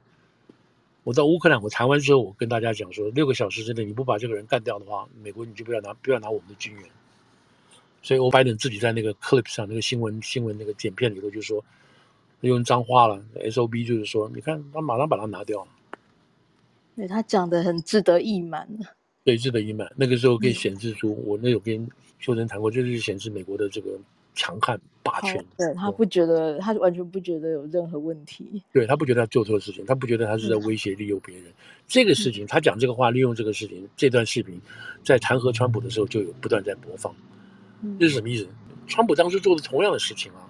[1.03, 6.83] 我到乌克兰，我谈完之后，我跟大家讲说，六个小时之内你不把这个人干掉的话，美国你就不要拿不要拿我们的军援。
[8.07, 11.61] 所以，欧拜登自己在那个 clip 上那个新闻新闻那个剪片里头就说，
[12.39, 15.67] 用脏话了，SOB 就是说，你看他马上把它拿掉了。
[16.95, 18.65] 对，他讲的很志得意满，
[19.25, 19.91] 对，志得意满。
[19.97, 21.85] 那个时候可以显示出，嗯、我那有跟
[22.17, 23.99] 秋生谈过，就是显示美国的这个
[24.33, 25.43] 强悍霸权。
[25.57, 28.63] 对，他不觉得，他完全不觉得有任何问题。
[28.71, 31.43] 对，他不觉得他做错事情，他不觉得他是在威胁利诱别人。
[31.49, 31.53] 嗯、
[31.85, 34.57] 这个事情，他讲这个话，利用这个事情，这段视频
[35.03, 37.13] 在弹劾川普的时候就有不断在播放。
[37.13, 37.17] 嗯、
[37.99, 38.49] 这是什么意思？
[38.87, 40.49] 川普当时做的同样的事情啊，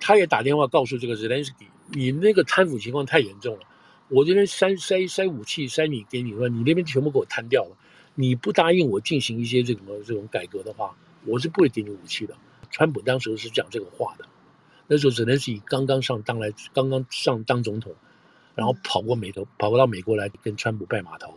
[0.00, 3.60] 他也打电话告诉这个 Zelensky，你那个贪腐情况太严重了。
[4.08, 7.76] 我这边塞塞塞武器塞你给你说，你那边全部给我摊掉了。
[8.14, 12.34] 你不答应我进行一些这种这种改革的话，我是不会给你武器的。
[12.70, 14.24] 川普当时是讲这个话的，
[14.88, 17.94] 那时候 Zelensky 刚刚上当来，刚刚上当总统，
[18.54, 21.32] 然后跑过美国，跑过到美国来跟川普拜码头。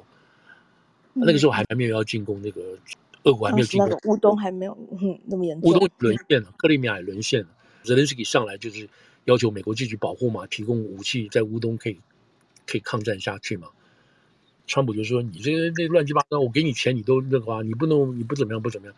[1.13, 2.61] 嗯、那个时候还没有要进攻那个
[3.23, 4.77] 俄国还没有进攻，乌东还没有
[5.25, 5.69] 那么严重。
[5.69, 7.49] 乌东沦陷了，克里米亚也沦陷了。
[7.83, 8.89] 泽连斯基上来就是
[9.25, 11.99] 要求美国继续保护嘛，提供武器在乌东可以。
[12.67, 13.69] 可以抗战下去嘛？
[14.65, 18.95] 川普就说：“你这个那乱七八糟，我给你钱你都那个啊，你不能你不怎么样不怎么样。”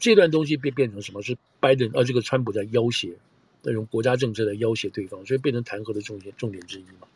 [0.00, 1.22] 这段东西变变成什么？
[1.22, 3.14] 是拜登呃这个川普在要挟
[3.62, 7.06] 那种国家政策在要挟对方，所以变成弹劾的重点重点之一嘛。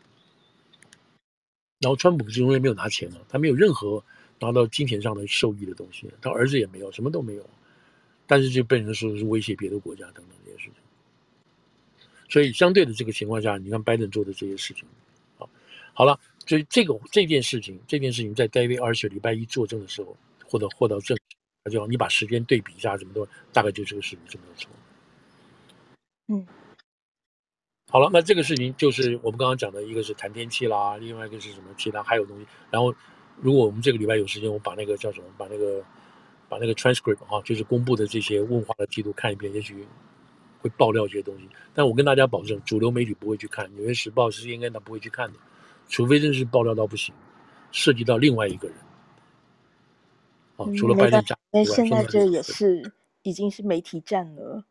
[1.79, 4.05] 然后川普最终也没有拿钱了，他没有任何
[4.39, 7.49] 拿到金钱上的受益的东西，他儿子也没有，什么都没有。
[8.25, 10.73] 但是就被人说是威胁别的国家等等这些事情。
[12.29, 14.83] 所以相对的这个情况下，你看拜登做的这些事情。
[15.37, 15.47] 啊
[15.93, 20.15] 好了，所以这个这件事情，这件事情在 David Archer 礼拜一作证的时候
[20.45, 21.17] 获得获得证，
[21.63, 24.69] 礼就好，你把时间对比一下，什么都大概就这个事情就没有错。
[26.27, 26.45] 嗯，
[27.89, 32.45] 好了，那这个事情就是我们刚刚讲的一个是谈天气啦，另外一个是什么其他还有东西。
[32.69, 32.93] 然后，
[33.39, 35.83] 如果我们这个礼拜有时间，我把那个叫什么，把那个
[36.49, 39.85] 把那个 transcript 哈，就是公布的这些问话的记录看一遍，也许
[40.59, 41.47] 会爆料这些东西。
[41.73, 45.39] 但我跟大家保证，主流媒体不会去看，《纽约时报》是应该他不会去看的，
[45.87, 47.13] 除非真是爆料到不行，
[47.71, 48.77] 涉及到另外一个人。
[50.55, 54.63] 哦，除了拜登站，因为现在这也是已经是媒体站了，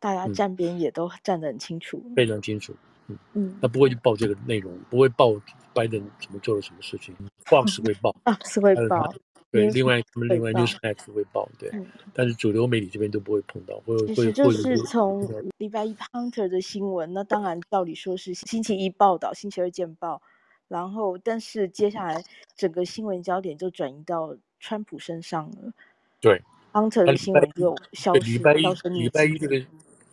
[0.00, 2.74] 大家站边也都站得很清楚，嗯、非常清楚。
[3.08, 5.34] 嗯嗯，他不会去报这个内容，不会报
[5.72, 7.14] 拜登怎么做了什么事情。
[7.44, 9.14] Fox 会报，Fox 会报，
[9.50, 11.86] 对，另外他们另外 Newsmax 会报，对、嗯。
[12.12, 15.28] 但是主流媒体这边都不会碰到，会会就是从
[15.58, 20.20] 礼拜一 Hunter 的新闻，那当然照理说是星期一报道，星期二见报，
[20.68, 22.22] 然后但是接下来
[22.56, 24.36] 整个新闻焦点就转移到。
[24.58, 25.72] 川普身上了，
[26.18, 26.42] 对
[26.72, 28.20] ，Hunter 的新闻又消失。
[28.20, 29.62] 礼拜一，礼拜一这个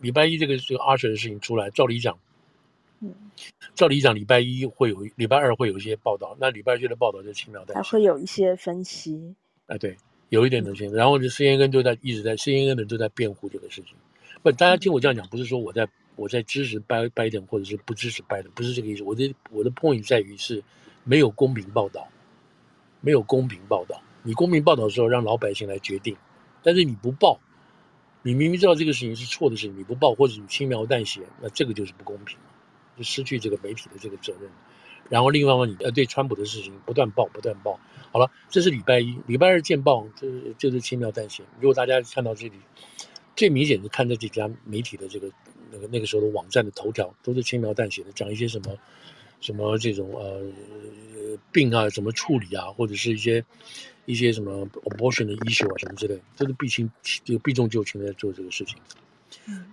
[0.01, 2.19] 礼拜一这个这个 Usher 的事情出来，照理讲，
[3.03, 3.13] 嗯，
[3.75, 9.35] 照理讲礼拜一会有，礼拜二会有一些报道，那礼拜一的报道就轻描淡写，还会有一些分析。
[9.67, 9.97] 哎，对，
[10.29, 10.85] 有一点东西。
[10.85, 13.93] 然后就，CNN 就在一直在 CNN 的都在辩护这个事情。
[14.41, 19.03] 不，大家听我这样讲，不是说我在我在支持拜拜登，或者是不支持拜登，不是这个意思。
[19.03, 20.63] 我的我的 point 在于是
[21.03, 22.07] 没有公平报道，
[23.01, 24.01] 没有公平报道。
[24.21, 26.15] 你公平报道的时候，让老百姓来决定，
[26.61, 27.39] 但是你不报，
[28.21, 32.37] 你明明知道这个事情是错的事情，你不报或者你轻描淡写，那这个就是不公平，
[32.97, 34.49] 就失去这个媒体的这个责任。
[35.09, 37.79] 然后另外一方面，你呃对川普的事情不断报不断报，
[38.11, 41.43] 好了，这是礼拜一，礼拜二见报，这是就是轻描淡写。
[41.59, 42.53] 如果大家看到这里，
[43.35, 45.29] 最明显是看这几家媒体的这个
[45.71, 48.77] 那个那个时候的网站的头条，都是轻描淡写的讲一些什么
[49.41, 50.41] 什么这种呃
[51.51, 53.43] 病啊，怎么处理啊，或者是一些。
[54.05, 56.91] 一些什么 abortion 的 issue 啊，什么之类，都是避轻
[57.23, 58.77] 就避重就轻在做这个事情。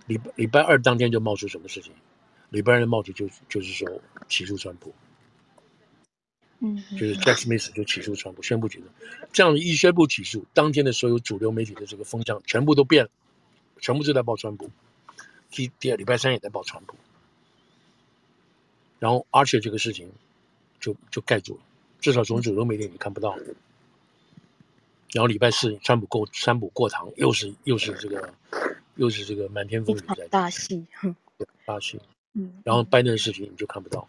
[0.07, 1.91] 礼拜礼拜二当天就冒出什么事情？
[2.51, 4.93] 礼拜二的帽子就就是说起诉川普，
[6.59, 8.85] 嗯，就是 Jack Smith 就起诉川普，宣布起诉。
[9.31, 13.09] 这样一宣布起诉，当天的所有主流媒体的这个风向全部都变了，
[13.79, 14.69] 全部都在报川普。
[15.49, 16.95] 第第二礼拜三也在报川普，
[18.99, 20.11] 然后 Archer 这个事情
[20.79, 21.61] 就就盖住了，
[22.01, 23.37] 至少从主流媒体你看不到。
[25.13, 28.33] 然后礼拜四，川普过川普过堂，又是又是这个，
[28.95, 30.85] 又是这个满天风雨在大戏，
[31.37, 31.99] 对大戏。
[32.33, 34.07] 嗯，然后拜登的视频你就看不到。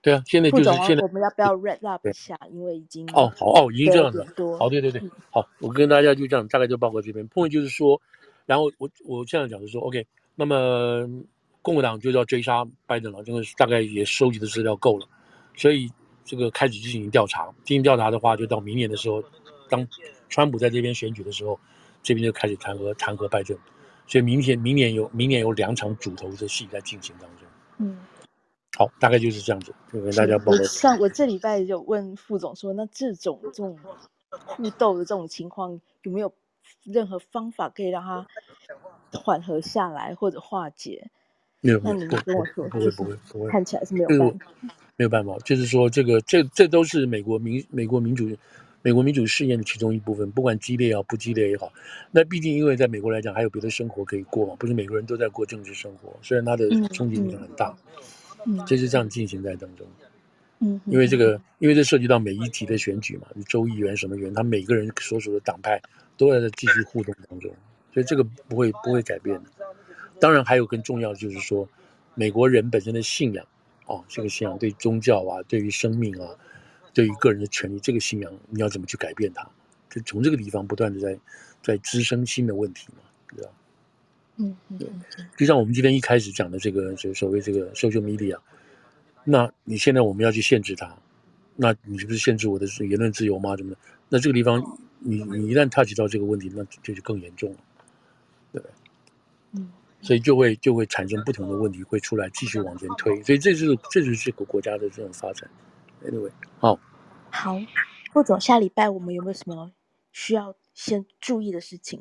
[0.00, 1.02] 对啊，现在就是现在。
[1.02, 2.38] 我们要不要 wrap up 一下？
[2.50, 4.24] 因为已经哦好哦，已经这样子。
[4.58, 7.28] 好，对对对，好，我跟大家就这样，大概就报告这边。
[7.28, 8.00] point 就是说，
[8.46, 11.08] 然后我我这样讲就是说，OK，那么
[11.62, 15.06] 共和党就要追杀拜登了，因为大概也收集的资料够了，
[15.56, 15.90] 所以。
[16.24, 19.22] 这个开始进行调查，进行调查的话，就到明年的时候，
[19.68, 19.86] 当
[20.28, 21.58] 川普在这边选举的时候，
[22.00, 23.58] 这边就开始弹劾弹劾拜登，
[24.12, 27.48] 所以明天明年有明年有两场主头的戏在进行当中。
[27.78, 27.96] 嗯，
[28.76, 30.62] 好，大概就是这样子，就跟大家报告。
[30.64, 33.78] 上我这礼拜有问副总说，那这种这种
[34.28, 36.30] 互斗的这种情况，有没有
[36.82, 38.26] 任何方法可以让它
[39.18, 41.10] 缓和下来或者化解？
[41.62, 44.46] 没有，那你们跟我说，不会不会不会，看起来是没有办法。
[44.98, 48.28] 没有办法，就是说，这个这这都是美国民美国民主
[48.82, 51.72] 美国民主试验的其中一部分，不管激烈也好，不激烈也好。
[52.10, 57.74] 那毕竟因为在美国来讲，还有别的生活可以过嘛，不是每个人都在过政治生活，虽然它的冲击力很大，
[58.44, 59.86] 嗯，就是这样进行在当中。
[60.58, 65.80] 嗯，因为这个，因为这涉及到每一级的选举嘛，你州议员什么员，他每个人所属的党派
[66.16, 67.50] 都在继续互动当中，
[67.94, 69.50] 所以这个不会不会改变的。
[70.20, 71.68] 当然，还有更重要的就是说，
[72.14, 73.46] 美国人本身的信仰。
[73.86, 76.30] 哦，这个信仰对宗教啊，对于生命啊，
[76.94, 79.48] 对于个人的权利，这个信仰你要怎么去改变它？
[79.90, 81.18] 就从这个地方不断的在
[81.62, 83.02] 在滋生新的问题嘛，
[83.36, 83.50] 对吧？
[84.36, 84.88] 嗯嗯，对。
[85.36, 88.38] 就像我们今天一开始讲的这个，就所谓这个 social media，
[89.24, 90.96] 那你现在我们要去限制它，
[91.56, 93.54] 那你是不是限制我的言论自由吗？
[93.56, 93.76] 怎么？
[94.08, 97.58] 那这个地方你你一旦 touch 到这个问题，那这就更严重了，
[98.52, 98.62] 对。
[99.52, 99.70] 嗯。
[100.00, 103.22] 所以就会就会产生不同的问题会出来，继续往前推。
[103.22, 105.48] 所以这就是这就是这个国家的这种发展。
[106.04, 106.78] Anyway，好，
[107.30, 107.60] 好，
[108.12, 109.72] 副总，下礼拜我们有没有什么
[110.12, 112.00] 需要先注意的事情？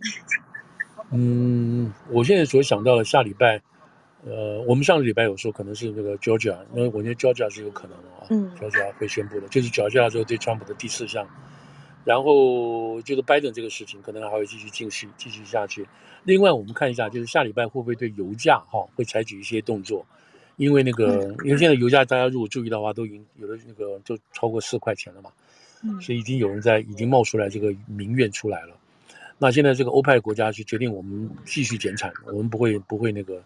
[1.12, 3.62] 嗯，我现在所想到的下礼拜，
[4.26, 11.28] 呃，我们上个礼拜有说可能是那个 Georgia，因为我觉得 Georgia 是有可能的啊，嗯，Georgia 会宣布的，就是 Georgia 之后对川普的第四项。
[12.04, 15.88] 然后就是拜登这个事情，可能还会继续继续继续下去。
[16.24, 20.04] 另外，我们看一下，就是下礼拜会不会对油价哈会采取一些动作？
[20.62, 25.32] 因为那个，因为现在油价大家如果注意的话，都已经有的那个就超过四块钱了嘛。
[26.00, 28.76] 所以已经有人在已经冒出来这个民怨出来了。
[29.40, 33.42] 那现在这个欧派国家是决定我们继续减产，我们不会不会那个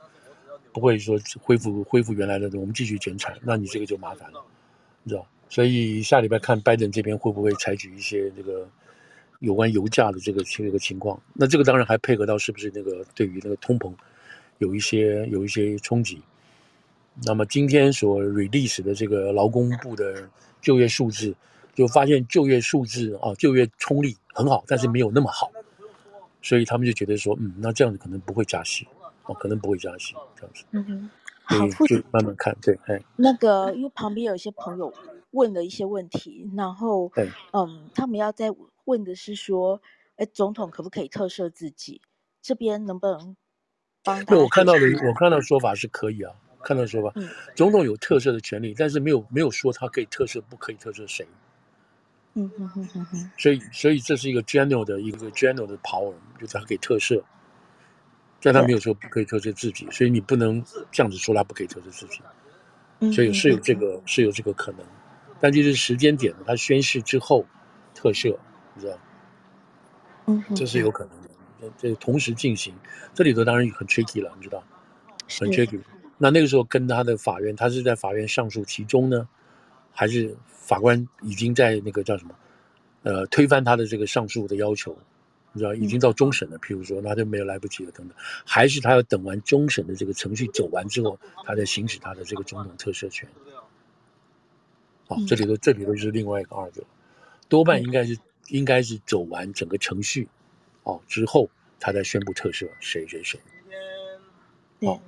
[0.73, 4.43] 不会说恢复恢复原来的，我们继续减产，那你这个就麻烦了，
[5.03, 5.25] 你知道？
[5.47, 8.67] 所以下礼拜看拜登这边会不会采取一些这个
[9.39, 11.17] 有关油价的这个这个情况？
[11.33, 13.93] 那这个当然还配合到是不是那个对于那个通膨
[14.57, 16.21] 有一些有一些冲击？
[17.23, 20.29] 那么今天所 release 的这个劳工部的
[20.61, 21.33] 就业数字，
[21.73, 25.49] 就发现就业数字啊，就业冲力很好，但是没有那么好，
[26.41, 28.85] 所以他们就觉得说，嗯，那这样子可能不会加息，
[29.25, 30.65] 哦，可能不会加息，这样子。
[30.71, 31.09] 嗯哼，
[31.43, 33.01] 好，就慢慢看，对，哎。
[33.15, 34.93] 那个，因为旁边有一些朋友
[35.31, 37.11] 问了一些问题，然后，
[37.53, 38.53] 嗯，他们要再
[38.83, 39.81] 问的是说，
[40.17, 42.01] 哎，总统可不可以特赦自己？
[42.41, 43.37] 这边能不能
[44.03, 44.35] 帮他？
[44.35, 46.33] 对，我看到的，我看到的说法是可以啊。
[46.65, 47.13] 看到说吧，
[47.55, 51.27] 总统有特赦的权利，但是没有没有说他可以特赦，不可以特赦谁。
[52.33, 53.31] 嗯哼哼哼哼。
[53.37, 57.21] 所以所以这是一个 general 的一个 general 的 power，就是他可以特赦，
[58.41, 60.61] 但他没有说不可以特赦自己，所以你不能
[60.91, 62.21] 这样子说他不可以特赦自己。
[63.13, 64.85] 所以是有这个是有这个可能，
[65.39, 67.45] 但就是时间点，他宣誓之后
[67.93, 68.35] 特赦，
[68.73, 68.97] 你知道？
[70.27, 72.73] 嗯，这是有可能的，这同时进行，
[73.13, 74.63] 这里头当然很 tricky 了，你知道？
[75.39, 75.79] 很 tricky。
[76.17, 79.27] 那那个时候跟他的法院，他是在法院上诉其中呢，
[79.91, 82.33] 还是法官已经在那个叫什么，
[83.03, 84.97] 呃，推翻他的这个上诉的要求，
[85.51, 86.57] 你知道，已经到终审了。
[86.59, 93.27] 譬如说，那就没有来不及了等等，还是他要等完终审的这个程序走完之后，他再行使他的这个总统特赦权。
[95.07, 96.83] 好，这里头这里头就是另外一个 argue，
[97.49, 100.29] 多半应该是应该是走完整个程序，
[100.83, 103.37] 哦之后他再宣布特赦谁谁谁。
[104.81, 105.01] 好。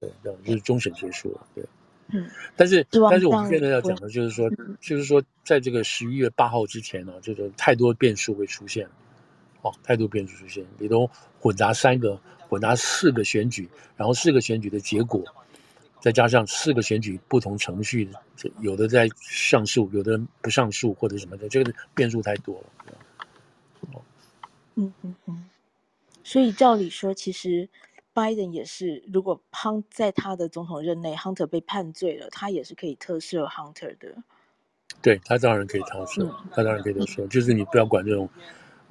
[0.00, 1.46] 对，这样就是终审结束了。
[1.54, 1.62] 对，
[2.08, 2.26] 嗯，
[2.56, 4.48] 但是但是我们现在要讲的就是说，
[4.80, 8.88] 就是说，在这个十一月八号之前呢，就是太多变数会出现，
[9.60, 15.22] 哦，太多变数出现，里头混杂三个、混杂四个选举，然后四个选举的结果，
[16.00, 22.94] 再加上四个选举不同程序，这有的在上诉，有的不上诉或者什么的，这个变数太多了。
[23.92, 24.00] 哦，
[24.76, 25.44] 嗯嗯嗯，
[26.24, 27.68] 所以照理说，其实。
[28.20, 34.14] 拜登也是，如果 Hunt 在他的总统任内，Hunter 被判罪了，他也是可以特赦 Hunter 的。
[35.00, 37.26] 对，他当然可以特赦，嗯、他当然可以特赦。
[37.28, 38.28] 就是你不要管这种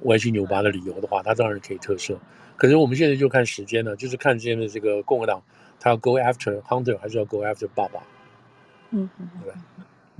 [0.00, 2.18] 歪七扭八的理由的话，他当然可以特赦。
[2.56, 5.40] 可是我们现在就看时间了，就是看现在的这个共和党，
[5.78, 8.02] 他要 go after Hunter 还是要 go after 爸爸？
[8.90, 9.54] 嗯嗯，对。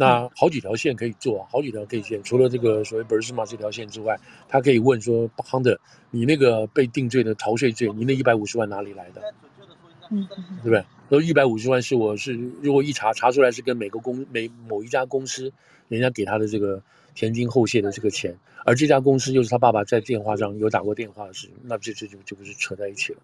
[0.01, 2.23] 那好几条线可以做，好几条可以线。
[2.23, 5.77] 除了这个所谓 Burisma 这条线之外，他可以问说：“Hunter，
[6.11, 9.35] 你那个被定罪的逃税罪，你那一百五十万哪里来的？
[10.11, 10.27] 嗯，
[10.63, 10.83] 对不对？
[11.11, 12.33] 说一百五十万是我是
[12.63, 15.53] 如果一查查出来是跟每个公每某一家公司
[15.89, 16.83] 人家给他的这个
[17.15, 18.35] 前金后谢的这个钱，
[18.65, 23.19] 而这家公司又是他爸爸在电话上有打过电话的事，那这这就就不是扯在一起了。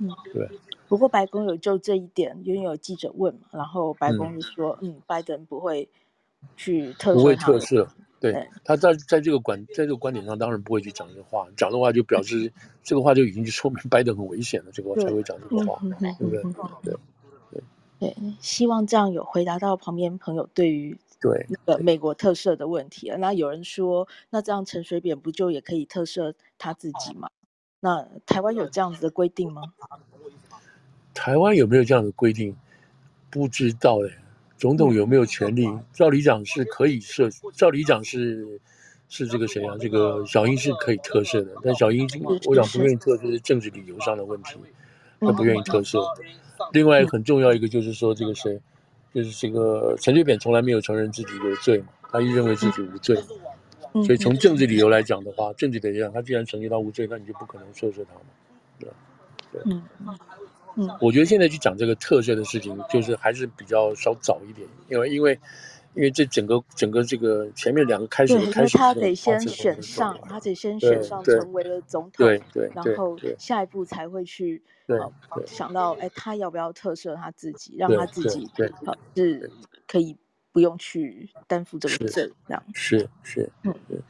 [0.00, 0.48] 嗯，对。
[0.88, 5.88] 不过白宫有就这一点，因为有记者问嘛，然后白宫就说，嗯，嗯，拜登不会
[6.56, 7.86] 去特赦，不会特赦，
[8.18, 12.50] 对，他在在这个观在这个观点上，当然不会去讲这个话，讲的话就表示
[12.82, 15.78] 这个话就已经就说明拜登很危险了，这个话才会讲这个话，
[16.18, 16.42] 对不对？
[16.82, 16.94] 对
[17.52, 17.62] 对
[18.00, 23.12] 对，希望这样有回答到旁边朋友对于对那个美国特赦的问题。
[23.18, 27.28] 那有人说，那这样陈水扁不就也可以特赦他自己吗？
[27.80, 29.62] 那台湾有这样子的规定吗？
[31.18, 32.54] 台湾有没有这样的规定？
[33.28, 34.10] 不知道哎。
[34.56, 35.68] 总统有没有权利？
[35.92, 38.60] 照理讲是可以设，照理讲是
[39.08, 39.76] 是这个谁啊？
[39.80, 42.08] 这个小英是可以特赦的，但小英
[42.44, 44.58] 我想不愿意特赦是政治理由上的问题，
[45.20, 46.00] 他不愿意特赦。
[46.72, 48.60] 另外很重要一个就是说，这个谁，
[49.14, 53.16] 就是这个陈水扁从来没有承认自己有罪嘛，他一认为自己无罪，
[54.04, 58.20] 所以从政治理由来讲的话，政治理由讲，他既然承认他无罪，那你就不可能特赦他嘛，
[58.80, 58.96] 对吧？
[59.52, 59.62] 对。
[61.00, 65.38] 我觉得现在去讲这个特色的事情，就是还是比较稍早一点，因为因为
[65.94, 75.12] 因为这整个整个这个前面两个开始开始，他得先选上，他得先选上成为了总统，对对，然后下一步才会去呃
[75.46, 78.70] 想到哎，他要不要特赦他自己，让他自己对
[79.16, 79.50] 是
[79.86, 80.16] 可以
[80.52, 82.62] 不用去担负这个罪，这样。
[82.74, 83.74] 是是嗯。
[83.88, 84.02] 对对。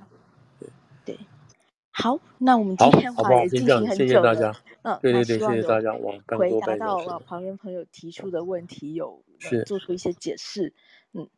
[2.00, 4.54] 好，那我们今天话也进行很久了。
[4.82, 5.92] 嗯，对对对，谢谢大家。
[5.92, 9.24] 我回答到了旁边朋友提出的问题，有
[9.66, 10.72] 做出一些解释。
[11.12, 11.28] 嗯，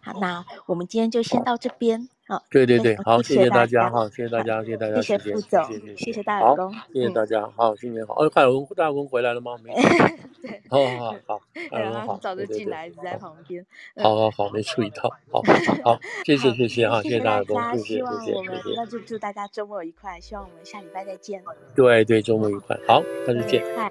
[0.00, 2.08] 好，那我们今天就先到这边。
[2.26, 5.64] 好，对对对，好，谢谢大家，哈，谢谢大家，谢谢大家，谢谢副总，
[5.96, 8.14] 谢谢大耳公，谢谢大家，好，新年好。
[8.16, 9.56] 哦，大耳公，大耳公回来了吗？
[9.64, 9.74] 没。
[10.40, 13.66] 对，好好好，大耳公早就进来，在旁边。
[13.96, 15.10] 好好好， 没注意到。
[15.32, 15.42] 好，
[15.82, 18.74] 好，谢谢谢谢哈，谢谢大耳公，谢谢谢谢谢谢。
[18.76, 21.42] 那就祝大家周末愉快，希望我们下礼拜再见。
[21.74, 23.60] 对对，周末愉快，好，那就见。
[23.76, 23.90] 好，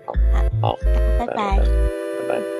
[0.61, 0.77] 好，
[1.19, 1.59] 拜拜拜
[2.29, 2.58] 拜。